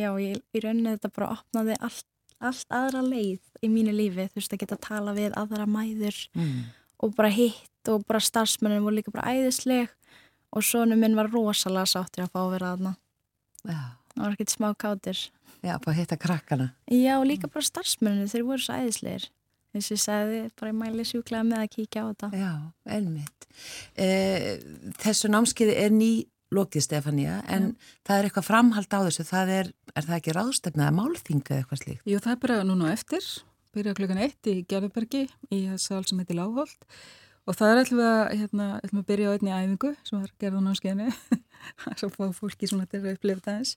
[0.00, 2.08] já, ég, í rauninni þetta bara opnaði allt,
[2.40, 6.16] allt aðra leið í mínu lífi, þú veist að geta að tala við aðra mæður
[6.34, 6.64] Mm.
[7.02, 9.88] og bara hitt og bara starfsmennin voru líka bara æðisleg
[10.52, 12.94] og sonu minn var rosalega sáttur að fá að vera aðna.
[13.64, 15.18] Það var ekkert smá kátir.
[15.62, 16.72] já, bara hitta krakkana.
[16.90, 19.28] Já, og líka bara starfsmennin, þeir voru svo æðislegir.
[19.72, 22.30] Þess að ég sagði bara ég mæli sjúklega með að kíkja á þetta.
[22.34, 22.52] Já,
[22.90, 23.46] einmitt.
[23.94, 24.58] Eh,
[24.98, 27.72] þessu námskiði er ný lokið Stefania, en
[28.06, 31.62] það er eitthvað framhald á þessu, það er, er það ekki ráðstefna eða málþinga eða
[31.62, 32.04] eitthvað slíkt?
[32.10, 33.26] Jú, það er bara núna eftir,
[33.76, 35.24] byrja klukkan eitt í Gerðbergi
[35.54, 36.88] í sál sem heitir Láholt
[37.46, 40.70] og það er alltaf að, hérna, ætlum að byrja á einni æfingu sem var gerðan
[40.70, 41.10] á skeiðinu,
[42.00, 43.76] svo fá fólki svona til að upplifa það eins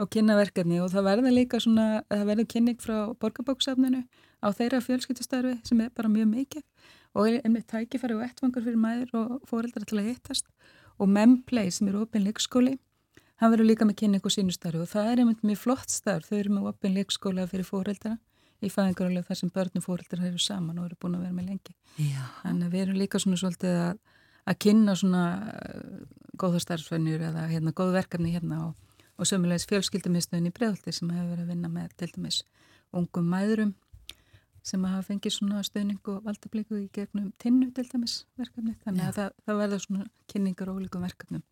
[0.00, 0.80] og kynna verkefni.
[0.82, 4.02] Og það verður líka svona, það verður kynning frá borgarbóksafninu
[4.42, 6.64] á þeirra fjölskyldustarfi sem er bara mjög mikið.
[7.14, 10.48] Og er einmitt tækifæri og ettvangur fyrir mæður og fóreldrar til að hittast
[10.98, 12.76] og Memplay sem er opinn leikskóli
[13.42, 16.38] hann verður líka með kynning og sínustarfi og það er einmitt mjög flott starf, þau
[16.38, 18.16] eru með opinn leikskóla fyrir fóreldra
[18.64, 21.50] í fæðingarulega þar sem börn og fóreldrar eru saman og eru búin að vera með
[21.50, 22.22] lengi Já.
[22.42, 23.98] Þannig að við erum líka svona svolítið að,
[24.50, 26.02] að kynna svona uh,
[26.40, 31.34] góða starfsfennur eða hérna góð verkefni hérna og, og sömulegis fjölskyldumistöðin í bregðaldi sem hefur
[31.34, 32.40] verið að vinna með til dæmis
[32.94, 33.74] ungum mæðurum
[34.64, 38.76] sem hafa fengið svona stöðning og valdabliku í gegnum tinnu til dæmis verkefni.
[38.84, 41.44] Þannig að það, það verða svona kynningar og ólíkum verkefnum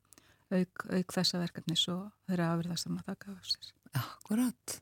[0.53, 3.71] auk, auk þessa verkefnis og þeirra afriðast að maður taka af sér.
[4.03, 4.77] Akkurat.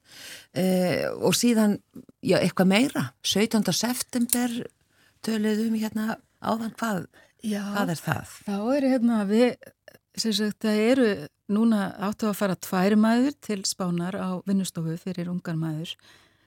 [0.55, 1.81] Eh, og síðan,
[2.23, 3.05] já, eitthvað meira.
[3.27, 3.67] 17.
[3.75, 4.55] september
[5.27, 7.05] töluðum hérna áðan hvað,
[7.41, 8.33] Já, hvað er það?
[8.47, 9.69] Þá er hérna við,
[10.21, 11.11] sem sagt, það eru
[11.51, 15.95] núna áttu að fara tvær maður til spánar á vinnustofu fyrir ungar maður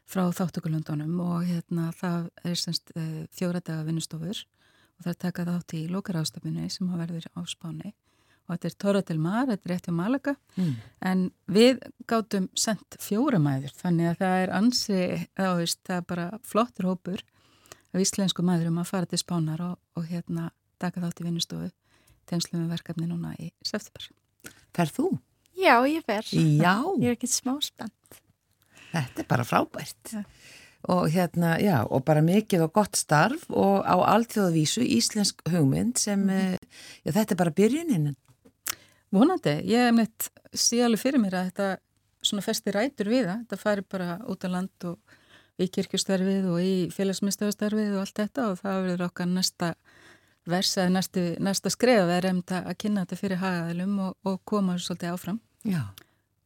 [0.09, 2.91] frá þáttökulundunum og hérna það er semst
[3.33, 7.93] fjóra daga vinnustofur og það er takað átt í lókarástafinu sem að verður á spáni
[8.43, 10.73] og þetta er Tóra til Mar, þetta er rétt hjá Malaga Mm.
[11.01, 14.99] en við gátum sendt fjóra maður þannig að það er ansi,
[15.39, 17.23] þá veist, það er bara flottur hópur
[17.93, 21.71] af íslensku maðurum að fara til spánar og, og hérna taka þátt í vinnustofu
[22.27, 24.09] tengslu með verkefni núna í september.
[24.75, 25.07] Ferð þú?
[25.57, 26.23] Já, ég fer.
[26.33, 28.21] Já, Ég er ekkert smá spennt.
[28.93, 30.13] Þetta er bara frábært.
[30.13, 30.23] Ja.
[30.93, 36.19] Og hérna, já, og bara mikið og gott starf og á allþjóðavísu íslensk hugmynd sem,
[36.27, 36.57] mm.
[37.05, 38.11] já, þetta er bara byrjunin.
[39.13, 41.67] Vonandi, ég hef neitt sé alveg fyrir mér að þetta
[42.23, 45.19] svona festi rætur við það, þetta fari bara út á land og
[45.61, 49.73] í kirkjustarfið og í félagsmyndstöðustarfið og allt þetta og það verður okkar næsta
[50.49, 55.13] vers eða næstu, næsta skref er að kynna þetta fyrir hagaðilum og, og koma svolítið
[55.13, 55.39] áfram.
[55.63, 55.83] Já.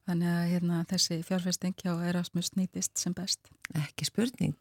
[0.07, 3.49] Þannig að hérna, þessi fjárfesting hjá Erasmus nýtist sem best.
[3.75, 4.55] Ekki spurning.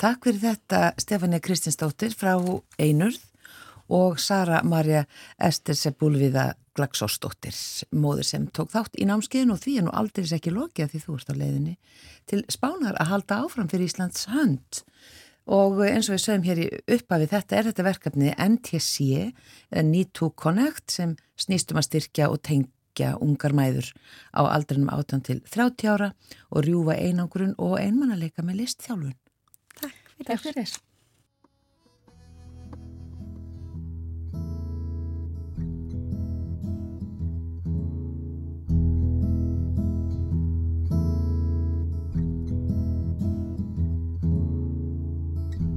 [0.00, 2.32] Takk fyrir þetta Stefania Kristinsdóttir frá
[2.80, 3.20] Einurð
[3.92, 5.02] og Sara Marja
[5.36, 7.56] Ester Sebúlviða Glagsósdóttir,
[7.92, 11.00] móður sem tók þátt í námskeiðinu og því er nú aldrei ekki lokið að því
[11.04, 11.74] þú ert á leiðinni
[12.28, 14.80] til spánar að halda áfram fyrir Íslands hönd.
[15.46, 18.96] Og eins og við sögum hér í upphafi þetta er þetta verkefni NTC,
[19.86, 22.75] Need to Connect, sem snýstum að styrkja og tengja
[23.20, 23.92] ungar mæður
[24.32, 26.10] á aldrinum 18 til 30 ára
[26.50, 29.14] og rjúfa einangurinn og einmannaleika með listþjálfun.
[29.80, 30.26] Takk fyrir.
[30.26, 30.76] Takk fyrir.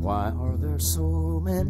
[0.09, 1.69] Why are there so many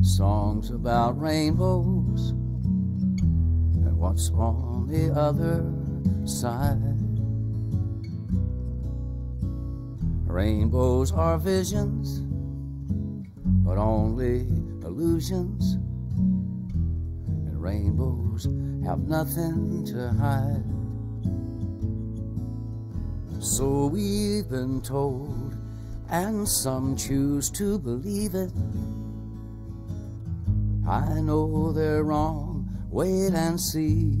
[0.00, 2.32] songs about rainbows?
[4.02, 5.64] What's on the other
[6.26, 6.98] side?
[10.26, 12.18] Rainbows are visions,
[13.64, 14.40] but only
[14.84, 15.74] illusions.
[16.16, 18.48] And rainbows
[18.84, 20.64] have nothing to hide.
[23.40, 25.56] So we've been told,
[26.10, 28.50] and some choose to believe it.
[30.88, 32.51] I know they're wrong,
[32.92, 34.12] wait and see.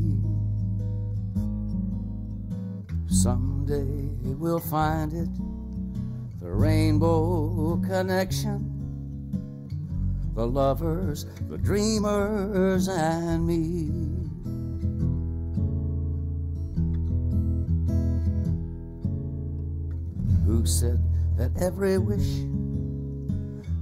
[3.06, 4.08] Someday
[4.38, 5.28] we'll find it,
[6.40, 8.70] the rainbow connection.
[10.34, 14.08] The lovers, the dreamers, and me.
[20.46, 21.00] who said
[21.36, 22.40] that every wish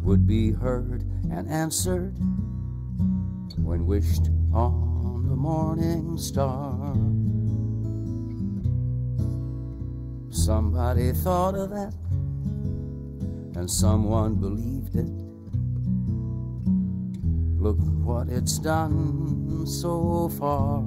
[0.03, 2.15] would be heard and answered
[3.57, 6.95] when wished on the morning star.
[10.31, 11.95] Somebody thought of that,
[13.57, 15.07] and someone believed it.
[17.61, 20.79] Look what it's done so far.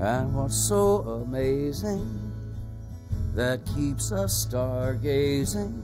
[0.00, 2.06] And what's so amazing
[3.34, 5.82] that keeps us stargazing.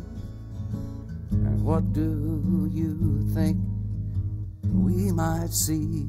[1.31, 3.59] And what do you think
[4.87, 6.07] we might see?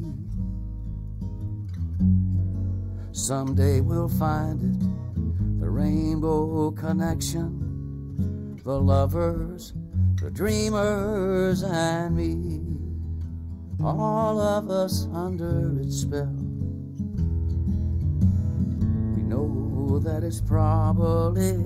[3.11, 4.79] Someday we'll find it,
[5.59, 9.73] the rainbow connection, the lovers,
[10.21, 12.61] the dreamers, and me.
[13.83, 16.35] All of us under its spell.
[19.15, 21.57] We know that it's probably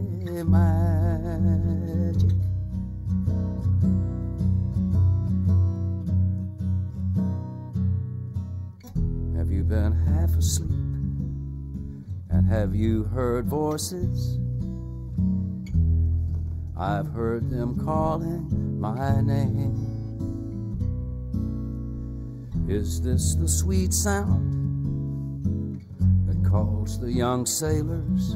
[0.45, 2.31] magic.
[9.71, 10.69] Been half asleep?
[12.29, 14.37] And have you heard voices?
[16.77, 19.87] I've heard them calling my name.
[22.67, 25.81] Is this the sweet sound
[26.27, 28.35] that calls the young sailors?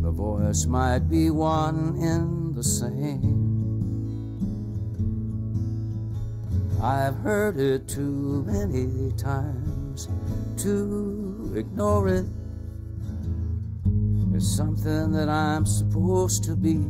[0.00, 3.44] The voice might be one in the same.
[6.82, 9.77] I've heard it too many times
[10.58, 12.26] to ignore it.
[14.34, 16.84] It's something that I'm supposed to be.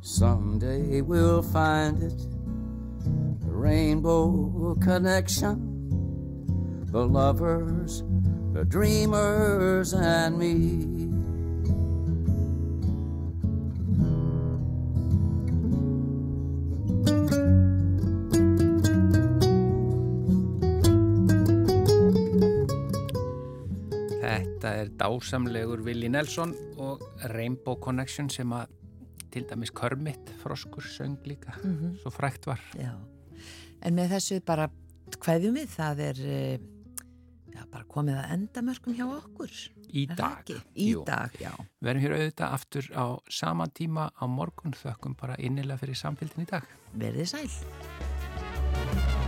[0.00, 2.18] Someday we'll find it
[3.40, 6.46] the rainbow connection,
[6.90, 8.02] the lovers,
[8.52, 10.97] the dreamers, and me.
[24.98, 27.02] Dásamlegur Willi Nelson og
[27.34, 28.74] Rainbow Connection sem að
[29.32, 31.52] til dæmis Kermit froskur söng líka,
[32.02, 32.60] svo frækt var.
[32.78, 32.94] Já,
[33.84, 34.70] en með þessu bara
[35.20, 36.58] hvaðjum við, það er eh,
[37.52, 39.52] já, bara komið að endamörkum hjá okkur.
[39.88, 40.50] Í Er dag.
[40.76, 41.04] Í Jú.
[41.08, 41.52] dag, já.
[41.80, 46.44] Við erum hér auðvitað aftur á sama tíma á morgun þökkum bara innilega fyrir samfélgin
[46.44, 46.68] í dag.
[46.92, 49.27] Verðið sæl.